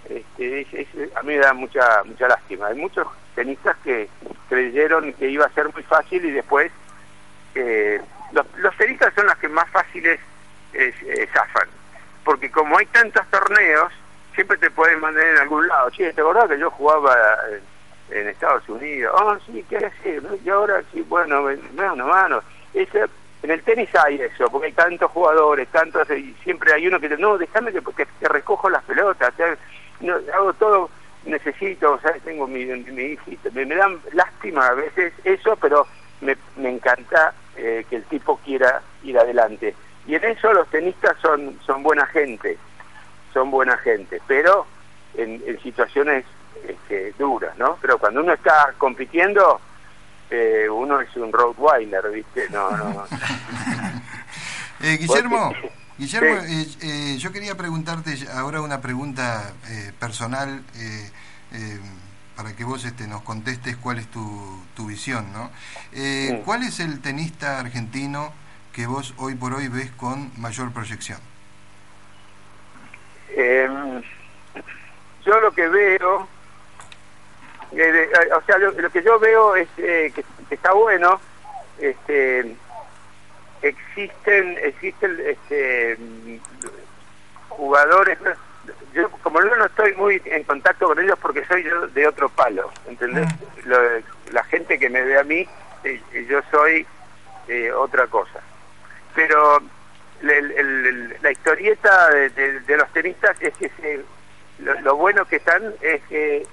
este, 0.10 0.68
a 1.16 1.22
mí 1.22 1.36
me 1.36 1.38
da 1.38 1.54
mucha 1.54 2.04
mucha 2.04 2.28
lástima. 2.28 2.68
Hay 2.68 2.76
muchos 2.76 3.08
tenistas 3.36 3.78
que 3.84 4.10
creyeron 4.50 5.14
que 5.14 5.30
iba 5.30 5.46
a 5.46 5.54
ser 5.54 5.72
muy 5.74 5.84
fácil 5.84 6.24
y 6.26 6.32
después 6.32 6.72
eh, 7.56 8.02
los, 8.32 8.78
tenistas 8.78 9.14
son 9.14 9.26
los 9.26 9.36
que 9.36 9.50
más 9.50 9.70
fáciles 9.70 10.20
eh, 10.74 11.28
zafan, 11.34 11.68
porque 12.24 12.50
como 12.50 12.78
hay 12.78 12.86
tantos 12.88 13.26
torneos, 13.30 13.92
siempre 14.36 14.58
te 14.58 14.72
pueden 14.72 15.00
mandar 15.00 15.26
en 15.26 15.38
algún 15.38 15.68
lado. 15.68 15.90
Che, 15.90 16.14
¿te 16.14 16.22
acordás 16.22 16.50
que 16.50 16.60
yo 16.60 16.72
jugaba 16.72 17.16
en, 18.10 18.28
Estados 18.28 18.68
Unidos? 18.68 19.14
Oh, 19.22 19.38
sí, 19.46 19.66
¿qué 19.70 19.80
decir? 19.80 20.24
Y 20.44 20.50
ahora 20.50 20.82
sí, 20.92 21.02
bueno, 21.02 21.44
mano, 21.76 22.08
mano. 22.08 22.42
Ese, 22.74 23.06
en 23.44 23.52
el 23.52 23.62
tenis 23.64 23.90
hay 23.96 24.22
eso, 24.22 24.50
porque 24.50 24.68
hay 24.68 24.74
tantos 24.74 25.12
jugadores, 25.12 25.68
tantos, 25.70 26.10
y 26.12 26.36
siempre 26.44 26.74
hay 26.74 26.88
uno 26.88 27.00
que 27.00 27.10
dice, 27.10 27.22
no, 27.22 27.38
déjame 27.38 27.72
que, 27.72 27.82
que, 27.82 28.28
recojo 28.28 28.70
las 28.70 28.84
pelotas, 28.84 29.34
no, 30.02 30.16
hago 30.34 30.54
todo 30.54 30.90
necesito, 31.26 31.94
o 31.94 32.00
sea, 32.00 32.14
tengo 32.24 32.48
mi, 32.48 32.66
mi 32.66 33.04
hijito, 33.04 33.52
me, 33.54 33.66
me 33.66 33.76
dan 33.76 34.00
lástima 34.14 34.68
a 34.68 34.74
veces 34.74 35.14
eso, 35.24 35.56
pero 35.58 35.86
me, 36.22 36.36
me 36.58 36.70
encanta 36.70 37.34
eh, 37.56 37.86
que 37.90 37.98
el 37.98 38.04
tipo 38.06 38.38
quiera 38.44 38.82
ir 39.04 39.18
adelante. 39.18 39.76
Y 40.08 40.16
en 40.16 40.24
eso 40.26 40.52
los 40.54 40.68
tenistas 40.70 41.16
son, 41.22 41.60
son 41.66 41.84
buena 41.84 42.06
gente, 42.08 42.58
son 43.34 43.52
buena 43.52 43.78
gente, 43.78 44.20
pero 44.28 44.66
en, 45.16 45.42
en 45.46 45.60
situaciones 45.62 46.26
este, 46.68 47.14
duras, 47.20 47.56
¿no? 47.58 47.78
Pero 47.82 47.98
cuando 48.00 48.22
uno 48.22 48.34
está 48.34 48.74
compitiendo, 48.78 49.62
eh, 50.32 50.68
uno 50.72 51.02
es 51.02 51.16
un 51.16 51.32
roadweiler, 51.32 52.10
¿viste? 52.12 52.48
No, 52.50 52.72
no. 52.72 53.06
Eh, 54.84 54.98
Guillermo, 54.98 55.54
Porque- 55.54 55.81
Guillermo 56.02 56.42
Sí. 56.42 56.54
eh, 56.82 57.14
eh, 57.14 57.18
yo 57.20 57.32
quería 57.32 57.56
preguntarte 57.56 58.18
ahora 58.34 58.62
una 58.62 58.82
pregunta 58.82 59.54
eh, 59.70 59.92
personal 60.00 60.64
para 62.36 62.56
que 62.56 62.64
vos 62.64 62.84
este, 62.86 63.06
nos 63.08 63.22
contestes 63.22 63.78
cuál 63.78 64.00
es 64.00 64.08
tu, 64.08 64.64
tu 64.76 64.88
visión, 64.88 65.32
¿no? 65.32 65.52
Sí. 65.94 66.42
¿Cuál 66.44 66.64
es 66.64 66.80
el 66.80 67.02
tenista 67.02 67.60
argentino 67.60 68.34
que 68.74 68.88
vos 68.88 69.14
hoy 69.18 69.36
por 69.36 69.54
hoy 69.54 69.68
ves 69.68 69.92
con 69.92 70.32
mayor 70.42 70.72
proyección? 70.72 71.20
Eh, 73.30 74.02
yo 75.24 75.40
lo 75.40 75.52
que 75.52 75.68
veo, 75.68 76.28
o 78.32 78.42
sea, 78.48 78.58
lo, 78.58 78.72
lo 78.72 78.90
que 78.90 79.04
yo 79.04 79.20
veo 79.20 79.56
es 79.56 79.68
eh, 79.78 80.12
que, 80.16 80.26
que 80.50 80.56
está 80.56 80.74
bueno, 80.74 81.20
este, 81.80 82.56
existen, 83.62 84.58
existen 84.64 85.18
este, 85.26 85.96
mm, 86.00 86.38
jugadores, 87.50 88.18
yo 88.94 89.10
como 89.24 89.42
yo 89.42 89.56
no 89.56 89.66
estoy 89.66 89.94
muy 89.96 90.22
en 90.26 90.44
contacto 90.44 90.88
con 90.88 91.00
ellos 91.00 91.18
porque 91.22 91.46
soy 91.46 91.64
yo 91.64 91.88
de 91.88 92.08
otro 92.08 92.30
palo, 92.30 92.72
¿entendés? 92.88 93.28
Lo- 93.66 94.02
la 94.32 94.44
gente 94.46 94.80
que 94.80 94.90
me 94.90 95.02
ve 95.04 95.20
a 95.20 95.24
mí, 95.24 95.48
eh, 95.84 96.02
yo 96.30 96.42
soy 96.52 96.86
eh, 97.48 97.72
otra 97.72 98.08
cosa. 98.08 98.40
Pero 99.16 99.58
el- 100.22 100.30
el- 100.30 100.52
el- 100.86 101.18
la 101.22 101.32
historieta 101.32 102.10
de, 102.12 102.30
de- 102.30 102.60
de 102.62 102.78
los 102.78 102.88
tenistas 102.94 103.36
es 103.42 103.54
que 103.58 103.70
se- 103.70 104.02
lo, 104.60 104.80
lo 104.82 104.96
bueno 104.96 105.26
que 105.26 105.38
están 105.38 105.74
es 105.82 106.02
que 106.04 106.46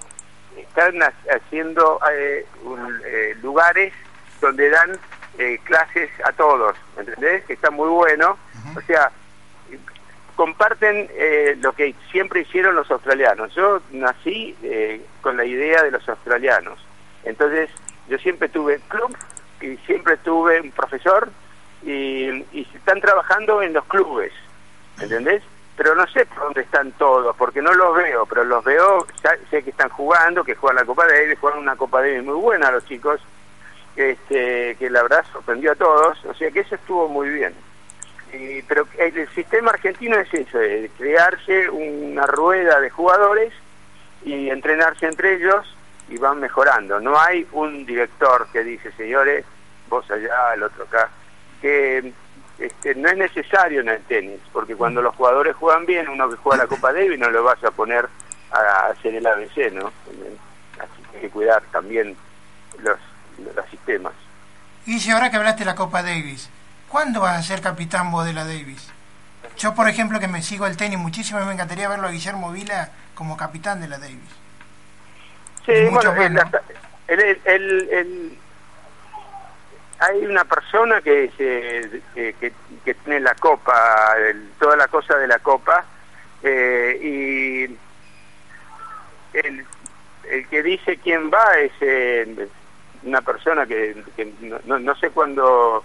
están 0.56 1.00
ha- 1.02 1.12
haciendo 1.36 2.00
eh, 2.10 2.46
un- 2.64 3.00
eh, 3.04 3.36
lugares 3.42 3.92
donde 4.40 4.70
dan 4.70 4.98
eh, 5.38 5.58
clases 5.64 6.10
a 6.24 6.32
todos, 6.32 6.76
¿entendés? 6.96 7.44
Que 7.44 7.52
está 7.52 7.70
muy 7.70 7.88
bueno. 7.88 8.36
O 8.76 8.80
sea, 8.82 9.10
comparten 10.38 11.08
eh, 11.14 11.56
lo 11.60 11.72
que 11.72 11.94
siempre 12.12 12.42
hicieron 12.42 12.76
los 12.76 12.88
australianos. 12.90 13.52
Yo 13.56 13.80
nací 13.90 14.56
eh, 14.62 15.04
con 15.20 15.36
la 15.36 15.44
idea 15.44 15.82
de 15.82 15.90
los 15.90 16.08
australianos. 16.08 16.78
Entonces, 17.24 17.70
yo 18.08 18.18
siempre 18.18 18.48
tuve 18.48 18.80
club 18.88 19.16
y 19.60 19.76
siempre 19.78 20.16
tuve 20.18 20.60
un 20.60 20.70
profesor 20.70 21.28
y, 21.82 22.28
y 22.52 22.68
están 22.74 23.00
trabajando 23.00 23.62
en 23.62 23.72
los 23.72 23.84
clubes, 23.86 24.32
¿entendés? 25.00 25.42
Pero 25.76 25.94
no 25.94 26.06
sé 26.06 26.24
por 26.26 26.44
dónde 26.44 26.60
están 26.60 26.92
todos, 26.92 27.34
porque 27.36 27.60
no 27.60 27.72
los 27.72 27.96
veo, 27.96 28.24
pero 28.26 28.44
los 28.44 28.64
veo, 28.64 29.06
sé 29.50 29.62
que 29.62 29.70
están 29.70 29.88
jugando, 29.88 30.44
que 30.44 30.54
juegan 30.54 30.76
la 30.76 30.84
Copa 30.84 31.06
Davis, 31.06 31.38
juegan 31.40 31.60
una 31.60 31.76
Copa 31.76 32.00
Davis 32.00 32.24
muy 32.24 32.34
buena 32.34 32.70
los 32.70 32.84
chicos, 32.86 33.20
este, 33.98 34.76
que 34.76 34.90
la 34.90 35.02
verdad 35.02 35.24
sorprendió 35.32 35.72
a 35.72 35.76
todos, 35.76 36.24
o 36.24 36.34
sea 36.34 36.50
que 36.50 36.61
eso 36.61 36.74
estuvo 36.74 37.08
muy 37.08 37.28
bien. 37.30 37.54
Y, 38.32 38.62
pero 38.62 38.87
el, 38.98 39.16
el 39.16 39.28
sistema 39.30 39.70
argentino 39.70 40.16
es 40.16 40.32
eso, 40.32 40.58
de 40.58 40.90
crearse 40.96 41.68
una 41.70 42.26
rueda 42.26 42.80
de 42.80 42.90
jugadores 42.90 43.52
y 44.24 44.50
entrenarse 44.50 45.06
entre 45.06 45.34
ellos 45.34 45.76
y 46.08 46.18
van 46.18 46.40
mejorando. 46.40 47.00
No 47.00 47.18
hay 47.18 47.46
un 47.52 47.84
director 47.87 48.46
que 48.52 48.64
dice, 48.64 48.92
señores, 48.92 49.44
vos 49.88 50.11
allá, 50.11 50.54
el 50.54 50.62
otro 50.62 50.84
acá, 50.84 51.11
que 51.61 52.12
este, 52.58 52.94
no 52.94 53.08
es 53.08 53.16
necesario 53.16 53.80
en 53.80 53.88
el 53.88 54.02
tenis, 54.04 54.40
porque 54.52 54.74
cuando 54.74 55.00
los 55.02 55.14
jugadores 55.14 55.56
juegan 55.56 55.87
bien, 55.87 56.08
uno 56.08 56.28
que 56.28 56.37
juega 56.37 56.64
la 56.64 56.68
Copa 56.68 56.92
Davis 56.92 57.18
no 57.18 57.30
lo 57.30 57.42
vas 57.42 57.62
a 57.64 57.70
poner 57.70 58.08
a 58.50 58.87
hacer 58.87 59.14
el 59.14 59.26
ABC, 59.26 59.72
¿no? 59.72 59.92
Así 60.78 61.02
que 61.11 61.16
hay 61.16 61.22
que 61.22 61.30
cuidar 61.30 61.62
también 61.70 62.16
los, 62.78 62.98
los 63.38 63.66
sistemas. 63.70 64.12
Guille, 64.87 65.12
ahora 65.12 65.31
que 65.31 65.37
hablaste 65.37 65.61
de 65.61 65.64
la 65.66 65.74
Copa 65.74 66.03
Davis, 66.03 66.48
¿cuándo 66.88 67.20
vas 67.20 67.38
a 67.38 67.42
ser 67.42 67.61
capitán 67.61 68.11
vos 68.11 68.24
de 68.24 68.33
la 68.33 68.44
Davis? 68.44 68.90
Yo, 69.57 69.74
por 69.74 69.88
ejemplo, 69.88 70.20
que 70.20 70.29
me 70.29 70.42
sigo 70.42 70.66
el 70.66 70.77
tenis 70.77 70.98
muchísimo, 70.98 71.40
me 71.44 71.53
encantaría 71.53 71.88
verlo 71.88 72.09
a 72.09 72.11
Guillermo 72.11 72.53
Vila 72.53 72.90
como 73.14 73.37
capitán 73.37 73.81
de 73.81 73.88
la 73.88 73.98
Davis. 73.98 74.18
Sí, 75.66 75.72
Y 75.72 75.88
bueno, 75.90 76.14
bueno. 76.14 76.40
el- 77.09 77.20
el- 77.20 77.40
el- 77.44 77.88
el- 77.90 78.38
hay 80.01 80.24
una 80.27 80.44
persona 80.44 81.01
que, 81.03 81.31
se- 81.37 82.01
que, 82.14 82.35
que- 82.35 82.53
que 82.85 82.94
tiene 82.94 83.20
la 83.20 83.35
copa, 83.35 84.14
el- 84.18 84.51
toda 84.59 84.77
la 84.77 84.87
cosa 84.88 85.16
de 85.16 85.27
la 85.27 85.38
copa, 85.40 85.85
eh, 86.42 86.98
y 87.03 87.77
el, 89.37 89.66
el 90.31 90.48
que 90.48 90.62
dice 90.62 90.98
quién 90.98 91.31
va 91.31 91.59
es 91.59 91.72
eh, 91.81 92.48
una 93.02 93.20
persona 93.22 93.66
que, 93.66 94.02
que 94.16 94.32
no, 94.40 94.58
no- 94.64 94.78
no 94.78 94.94
sé 94.96 95.11
cuándo, 95.11 95.84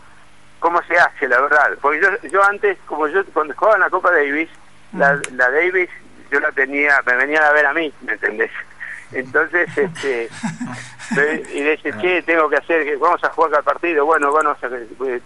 cómo 0.59 0.81
se 0.83 0.97
hace, 0.97 1.27
la 1.27 1.41
verdad. 1.41 1.77
Porque 1.81 2.01
yo, 2.01 2.29
yo 2.29 2.43
antes, 2.43 2.77
como 2.85 3.07
yo 3.07 3.23
cuando 3.33 3.53
jugaba 3.55 3.75
en 3.75 3.81
la 3.81 3.89
Copa 3.89 4.11
Davis, 4.11 4.49
la, 4.93 5.19
la 5.33 5.49
Davis 5.51 5.89
yo 6.31 6.39
la 6.39 6.51
tenía, 6.51 7.01
me 7.05 7.15
venían 7.15 7.43
a 7.43 7.51
ver 7.51 7.65
a 7.65 7.73
mí, 7.73 7.91
¿me 8.01 8.13
entendés? 8.13 8.51
Entonces, 9.11 9.69
este, 9.77 10.29
y 11.53 11.61
dice, 11.61 11.93
che, 12.01 12.23
tengo 12.23 12.49
que 12.49 12.57
hacer, 12.57 12.97
vamos 12.97 13.23
a 13.23 13.29
jugar 13.29 13.51
cada 13.51 13.63
partido, 13.63 14.05
bueno, 14.05 14.31
bueno, 14.31 14.55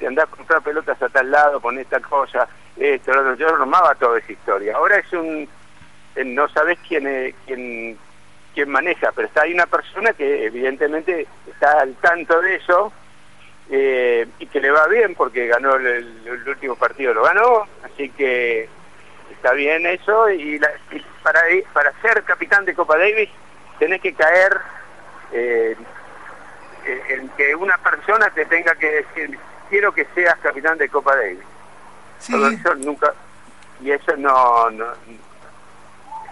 andar 0.05 0.25
a 0.27 0.29
comprar 0.29 0.61
pelotas 0.61 1.01
a 1.01 1.07
tal 1.09 1.31
lado, 1.31 1.61
poner 1.61 1.85
tal 1.85 2.01
cosa, 2.01 2.47
esto, 2.75 3.13
lo 3.13 3.21
otro. 3.21 3.35
yo 3.35 3.57
normaba 3.57 3.95
toda 3.95 4.19
esa 4.19 4.31
historia. 4.33 4.75
Ahora 4.75 4.97
es 4.97 5.11
un, 5.13 5.47
no 6.25 6.49
sabes 6.49 6.77
quién, 6.87 7.07
es- 7.07 7.35
quién, 7.45 7.97
quién 8.57 8.69
maneja, 8.71 9.11
pero 9.11 9.27
está 9.27 9.43
ahí 9.43 9.53
una 9.53 9.67
persona 9.67 10.13
que 10.13 10.45
evidentemente 10.47 11.27
está 11.47 11.81
al 11.81 11.93
tanto 11.97 12.41
de 12.41 12.55
eso 12.55 12.91
eh, 13.69 14.25
y 14.39 14.47
que 14.47 14.59
le 14.59 14.71
va 14.71 14.87
bien 14.87 15.13
porque 15.13 15.45
ganó 15.45 15.75
el, 15.75 15.85
el 16.25 16.49
último 16.49 16.75
partido, 16.75 17.13
lo 17.13 17.21
ganó, 17.21 17.67
así 17.83 18.09
que 18.09 18.67
está 19.31 19.51
bien 19.53 19.85
eso 19.85 20.27
y, 20.31 20.57
la- 20.57 20.71
y 20.89 20.99
para, 21.21 21.41
para 21.71 21.93
ser 22.01 22.23
capitán 22.23 22.65
de 22.65 22.73
Copa 22.73 22.97
Davis 22.97 23.29
tenés 23.77 24.01
que 24.01 24.13
caer 24.15 24.57
eh, 25.33 25.75
eh, 26.87 27.01
en 27.09 27.29
que 27.37 27.53
una 27.53 27.77
persona 27.77 28.31
te 28.31 28.43
tenga 28.45 28.73
que 28.73 28.89
decir 29.03 29.37
quiero 29.69 29.93
que 29.93 30.07
seas 30.15 30.35
capitán 30.39 30.79
de 30.79 30.89
Copa 30.89 31.15
Davis 31.15 31.37
Sí, 32.17 32.31
todo 32.31 32.49
eso 32.49 32.73
nunca 32.73 33.13
y 33.83 33.91
eso 33.91 34.17
no, 34.17 34.71
no 34.71 34.87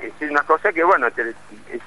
es 0.01 0.11
una 0.31 0.41
cosa 0.41 0.73
que 0.73 0.83
bueno 0.83 1.11
te- 1.11 1.29
es, 1.69 1.81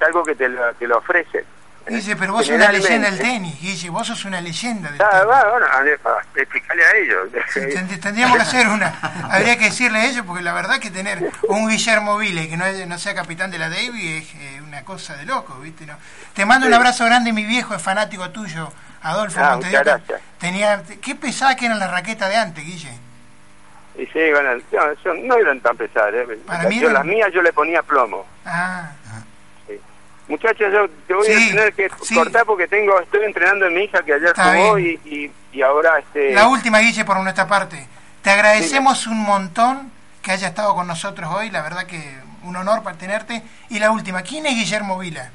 es 0.00 0.06
algo 0.06 0.24
que 0.24 0.34
te 0.34 0.48
lo, 0.48 0.72
te 0.74 0.86
lo 0.86 0.98
ofrecen 0.98 1.44
Guille, 1.88 2.14
pero 2.14 2.34
vos 2.34 2.46
sos 2.46 2.54
una 2.54 2.70
leyenda 2.70 3.10
del 3.10 3.18
tenis, 3.18 3.58
Guille, 3.60 3.88
vos 3.90 4.06
sos 4.06 4.24
una 4.26 4.40
leyenda 4.40 4.90
del 4.90 5.00
Ah, 5.02 5.10
tenis. 5.10 5.26
va, 5.28 5.50
bueno, 5.50 5.66
a 5.72 5.80
ver, 5.80 5.98
para 5.98 6.20
explicarle 6.36 6.84
a 6.84 6.96
ellos 6.96 7.28
Tend- 7.54 8.00
Tendríamos 8.00 8.36
que 8.36 8.42
hacer 8.42 8.68
una, 8.68 8.94
habría 9.30 9.56
que 9.58 9.64
decirle 9.64 9.98
a 9.98 10.04
ellos, 10.04 10.24
porque 10.26 10.42
la 10.42 10.52
verdad 10.52 10.78
que 10.78 10.90
tener 10.90 11.18
un 11.48 11.68
Guillermo 11.68 12.16
Vile 12.18 12.48
que 12.48 12.56
no, 12.56 12.64
no 12.86 12.98
sea 12.98 13.14
capitán 13.14 13.50
de 13.50 13.58
la 13.58 13.70
Davis 13.70 14.22
es 14.28 14.34
eh, 14.36 14.60
una 14.62 14.84
cosa 14.84 15.16
de 15.16 15.24
loco, 15.24 15.58
¿viste? 15.60 15.86
¿No? 15.86 15.96
Te 16.34 16.44
mando 16.44 16.66
un 16.66 16.74
abrazo 16.74 17.06
grande, 17.06 17.32
mi 17.32 17.44
viejo 17.44 17.74
es 17.74 17.82
fanático 17.82 18.30
tuyo, 18.30 18.70
Adolfo 19.02 19.40
Ah, 19.42 19.58
gracias. 19.60 20.20
Tenía, 20.38 20.82
¿Qué 21.02 21.14
pesada 21.16 21.56
que 21.56 21.64
eran 21.66 21.78
las 21.78 21.90
raquetas 21.90 22.28
de 22.28 22.36
antes, 22.36 22.64
Guille? 22.64 22.92
y 23.96 24.06
sí, 24.06 24.20
bueno, 24.32 24.54
no, 24.70 24.80
son- 25.02 25.26
no 25.26 25.34
eran 25.36 25.60
tan 25.60 25.76
pesadas 25.76 26.14
¿eh? 26.14 26.38
Para 26.46 26.68
mí 26.68 26.76
Yo, 26.78 26.82
eran- 26.90 26.94
las 26.94 27.04
mías 27.04 27.30
yo 27.34 27.42
le 27.42 27.52
ponía 27.52 27.82
plomo 27.82 28.24
Ah, 28.46 28.92
Muchachos, 30.30 30.72
yo 30.72 30.88
te 31.08 31.12
voy 31.14 31.26
Sí, 31.26 31.32
a 31.32 31.48
tener 31.50 31.72
que 31.74 31.90
sí. 32.02 32.14
cortar 32.14 32.46
porque 32.46 32.68
tengo 32.68 32.98
estoy 33.00 33.24
entrenando 33.24 33.66
a 33.66 33.70
mi 33.70 33.82
hija 33.82 34.00
que 34.04 34.14
ayer 34.14 34.32
jugó 34.34 34.78
y, 34.78 35.00
y, 35.04 35.32
y 35.52 35.62
ahora 35.62 35.98
este 35.98 36.32
la 36.32 36.46
última, 36.46 36.78
Guille, 36.78 37.04
por 37.04 37.18
nuestra 37.20 37.48
parte. 37.48 37.84
Te 38.22 38.30
agradecemos 38.30 39.06
un 39.08 39.18
montón 39.22 39.90
que 40.22 40.30
haya 40.30 40.48
estado 40.48 40.74
con 40.76 40.86
nosotros 40.86 41.28
hoy, 41.34 41.50
la 41.50 41.62
verdad 41.62 41.84
que 41.86 42.00
un 42.44 42.54
honor 42.54 42.82
para 42.84 42.96
tenerte. 42.96 43.42
Y 43.70 43.80
la 43.80 43.90
última, 43.90 44.22
¿quién 44.22 44.46
es 44.46 44.54
Guillermo 44.54 44.98
Vila? 44.98 45.30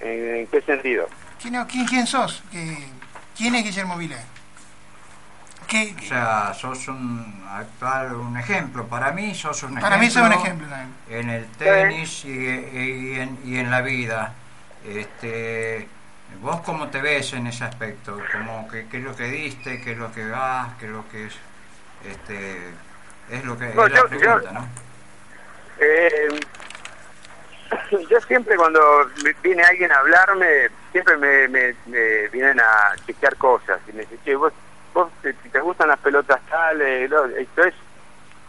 ¿en, 0.00 0.36
en 0.36 0.46
qué 0.46 0.60
sentido? 0.62 1.08
¿Quién, 1.42 1.64
quién, 1.64 1.86
quién 1.86 2.06
sos? 2.06 2.42
¿Qué- 2.52 2.86
¿Quién 3.36 3.54
es 3.56 3.64
Guillermo 3.64 3.96
Vila? 3.96 4.18
¿Qué, 5.70 5.94
O 5.98 6.02
sea, 6.02 6.52
sos 6.52 6.88
un 6.88 7.44
actual, 7.48 8.14
un 8.16 8.36
ejemplo. 8.36 8.86
Para 8.86 9.12
mí 9.12 9.34
sos 9.34 9.62
un 9.62 9.74
para 9.74 9.96
ejemplo. 9.96 9.98
mí 10.04 10.10
sos 10.10 10.22
un 10.26 10.32
ejemplo 10.32 10.66
también. 10.68 10.94
En 11.08 11.30
el 11.30 11.46
tenis 11.52 12.24
y, 12.24 12.28
y 12.30 13.20
en, 13.20 13.38
y 13.44 13.58
en 13.58 13.70
la 13.70 13.80
vida. 13.80 14.34
Este, 14.84 15.88
¿Vos 16.40 16.60
cómo 16.62 16.88
te 16.88 17.00
ves 17.00 17.32
en 17.34 17.46
ese 17.46 17.64
aspecto? 17.64 18.18
Como 18.32 18.66
que, 18.68 18.86
¿Qué 18.88 18.98
es 18.98 19.04
lo 19.04 19.14
que 19.14 19.24
diste? 19.24 19.80
¿Qué 19.80 19.92
es 19.92 19.98
lo 19.98 20.10
que 20.12 20.26
vas? 20.28 20.70
¿Qué 20.78 20.86
es 20.86 20.92
lo 20.92 21.08
que 21.08 21.26
es? 21.26 21.34
Este, 22.04 22.70
es 23.30 23.44
lo 23.44 23.56
que 23.58 23.66
No, 23.74 23.86
es 23.86 23.92
la 23.92 23.98
yo- 23.98 24.08
pregunta, 24.08 24.42
yo- 24.44 24.52
¿no? 24.52 24.68
Eh, 25.78 26.28
yo 28.10 28.20
siempre 28.22 28.56
cuando 28.56 28.80
viene 29.42 29.62
alguien 29.62 29.92
a 29.92 29.98
hablarme, 29.98 30.46
siempre 30.92 31.16
me, 31.16 31.48
me- 31.48 31.74
me 31.86 32.28
vienen 32.28 32.58
a 32.60 32.94
chequear 33.06 33.36
cosas. 33.36 33.78
Y 33.88 33.92
me 33.92 34.00
dicen, 34.02 34.18
che, 34.24 34.34
vos, 34.34 34.52
vos 35.04 35.12
te, 35.22 35.60
gustan 35.60 35.88
las 35.88 35.98
pelotas 35.98 36.40
tales, 36.48 37.08
lo- 37.10 37.26
esto 37.26 37.64
es, 37.64 37.74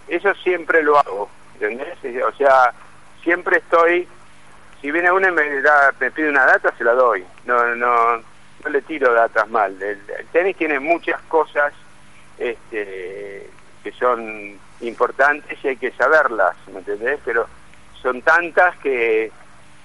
eso 0.08 0.34
siempre 0.36 0.84
lo 0.84 0.98
hago, 0.98 1.30
¿entendés? 1.54 1.98
O 2.26 2.32
sea, 2.34 2.74
siempre 3.24 3.58
estoy, 3.58 4.08
si 4.82 4.92
viene 4.92 5.12
uno 5.12 5.28
y 5.28 5.32
me, 5.32 5.62
da, 5.62 5.94
me 6.00 6.12
pide 6.12 6.30
una 6.30 6.46
data, 6.46 6.74
se 6.78 6.84
la 6.84 6.94
doy. 6.94 7.24
No, 7.46 7.76
no, 7.76 8.18
no 8.18 8.70
le 8.70 8.82
tiro 8.82 9.14
datas 9.14 9.48
mal. 9.50 9.82
El, 9.82 10.00
tenis 10.32 10.58
tiene 10.58 10.80
muchas 10.80 11.22
cosas 11.24 11.74
este, 12.38 13.50
que 13.84 13.92
son 13.94 14.58
importantes 14.82 15.58
y 15.64 15.70
hay 15.70 15.78
que 15.78 15.92
saberlas, 15.92 16.56
¿me 16.72 16.80
entendés? 16.80 17.20
Pero 17.24 17.48
son 18.02 18.22
tantas 18.24 18.76
que, 18.78 19.32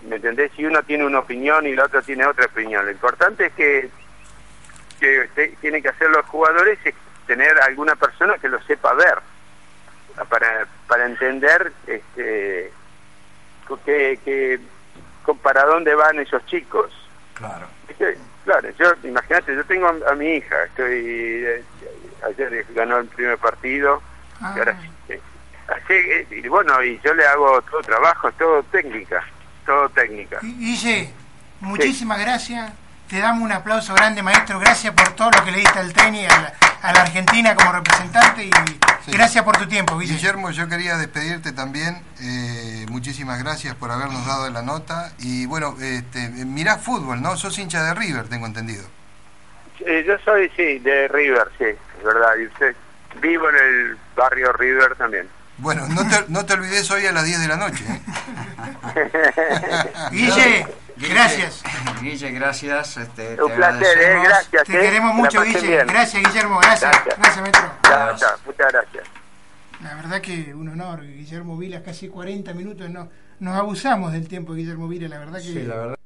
¿me 0.09 0.16
entendés? 0.16 0.50
Si 0.57 0.64
uno 0.64 0.83
tiene 0.83 1.05
una 1.05 1.18
opinión 1.20 1.66
y 1.66 1.70
el 1.70 1.81
otro 1.81 2.02
tiene 2.02 2.26
otra 2.26 2.46
opinión. 2.46 2.85
Lo 2.87 2.90
importante 2.90 3.46
es 3.46 3.52
que, 3.52 3.90
que 5.00 5.28
te- 5.35 5.48
tienen 5.61 5.82
que 5.82 5.88
hacer 5.88 6.09
los 6.11 6.24
jugadores 6.26 6.78
es 6.85 6.94
tener 7.26 7.61
alguna 7.62 7.96
persona 7.96 8.35
que 8.38 8.48
lo 8.48 8.61
sepa 8.62 8.92
ver 8.94 9.18
para, 10.28 10.66
para 10.87 11.06
entender 11.06 11.72
este, 11.87 12.72
que, 13.85 14.18
que, 14.24 14.61
para 15.42 15.64
dónde 15.64 15.94
van 15.94 16.18
esos 16.20 16.44
chicos. 16.46 16.90
Claro. 17.35 17.66
¿Viste? 17.88 18.16
Claro, 18.44 18.68
yo, 18.78 18.92
imagínate, 19.02 19.54
yo 19.54 19.64
tengo 19.64 19.88
a, 19.88 20.12
a 20.12 20.14
mi 20.14 20.37
hija, 20.37 20.54
estoy, 20.64 21.02
eh, 21.44 21.64
ayer 22.24 22.64
ganó 22.70 22.98
el 22.98 23.06
primer 23.09 23.37
partido, 23.38 24.00
Ah. 24.40 24.52
y 24.54 24.59
ahora, 24.59 24.78
eh, 25.09 25.20
así, 25.68 25.94
eh, 25.94 26.26
y 26.30 26.46
bueno, 26.48 26.82
y 26.85 27.00
yo 27.02 27.12
le 27.14 27.26
hago 27.26 27.61
todo 27.62 27.80
trabajo, 27.82 28.30
todo 28.32 28.62
técnica, 28.64 29.24
todo 29.64 29.88
técnica. 29.88 30.38
Gui- 30.42 30.59
Guille, 30.59 31.11
muchísimas 31.61 32.20
gracias. 32.20 32.70
Te 33.09 33.19
damos 33.21 33.42
un 33.45 33.53
aplauso 33.53 33.95
grande, 33.95 34.23
maestro. 34.23 34.59
Gracias 34.59 34.92
por 34.95 35.11
todo 35.14 35.31
lo 35.31 35.45
que 35.45 35.53
le 35.53 35.59
diste 35.59 35.79
al 35.79 35.92
tenis, 35.92 36.29
a 36.29 36.40
la, 36.40 36.53
a 36.83 36.92
la 36.92 37.03
Argentina 37.03 37.55
como 37.55 37.73
representante 37.73 38.45
y 38.45 38.51
Sí. 39.05 39.12
gracias 39.12 39.45
por 39.45 39.57
tu 39.57 39.69
tiempo, 39.69 39.97
Guille. 39.99 40.14
Guillermo, 40.14 40.51
yo 40.51 40.69
quería 40.69 40.97
despedirte 40.97 41.53
también. 41.53 42.03
eh, 42.21 42.85
muchísimas 42.90 43.38
gracias 43.38 43.77
por 43.77 43.92
habernos 43.92 44.27
dado 44.27 44.51
la 44.51 44.62
nota. 44.62 45.12
Y 45.21 45.47
bueno, 45.47 45.77
este, 45.81 46.29
mirás 46.29 46.83
fútbol, 46.83 47.23
¿no? 47.23 47.37
Sos 47.37 47.57
hincha 47.61 47.85
de 47.85 47.95
River, 47.95 48.27
tengo 48.29 48.47
entendido. 48.47 48.85
Eh, 49.87 50.05
yo 50.05 50.14
soy, 50.25 50.51
sí, 50.57 50.81
de 50.81 51.07
River, 51.07 51.47
sí, 51.59 51.64
es 51.66 52.05
verdad, 52.05 52.31
y 52.42 52.47
usted, 52.47 52.75
vivo 53.21 53.49
en 53.51 53.57
el 53.57 53.99
barrio 54.16 54.53
River 54.55 54.97
también. 54.97 55.29
Bueno, 55.59 55.87
no 55.88 56.07
te, 56.09 56.25
no 56.29 56.45
te 56.45 56.55
olvides 56.55 56.90
hoy 56.90 57.07
a 57.07 57.12
las 57.12 57.25
10 57.25 57.40
de 57.42 57.49
la 57.49 57.57
noche. 57.57 57.85
¿eh? 57.88 58.01
Guille, 60.11 60.66
Guille, 60.96 61.14
gracias. 61.14 61.62
Guille, 62.02 62.30
gracias. 62.32 62.96
Este, 62.96 63.42
Un 63.42 63.50
te 63.50 63.56
placer, 63.56 63.82
eh, 63.98 64.06
agradecemos. 64.06 64.24
gracias. 64.28 64.64
Te 64.64 64.72
eh, 64.76 64.80
queremos 64.80 65.14
mucho, 65.14 65.42
Guille. 65.42 65.61
bien. 65.61 65.87
Gracias, 65.87 66.22
Guillermo. 66.22 66.59
Gracias. 66.61 66.90
Gracias. 66.90 67.16
Gracias, 67.18 67.40
maestro. 67.42 67.72
Ya, 67.85 68.16
ya, 68.16 68.37
muchas 68.44 68.72
gracias. 68.72 69.04
La 69.82 69.94
verdad 69.94 70.20
que 70.22 70.54
un 70.54 70.68
honor, 70.68 71.02
Guillermo 71.02 71.56
Vila, 71.59 71.82
casi 71.82 72.09
40 72.09 72.54
minutos. 72.54 72.88
No, 72.88 73.11
nos 73.40 73.56
abusamos 73.56 74.12
del 74.12 74.26
tiempo 74.26 74.54
de 74.54 74.61
Guillermo 74.61 74.88
Vila, 74.88 75.09
la 75.09 75.18
verdad 75.18 75.38
que... 75.38 75.44
Sí, 75.44 75.62
la 75.62 75.74
verdad 75.76 75.96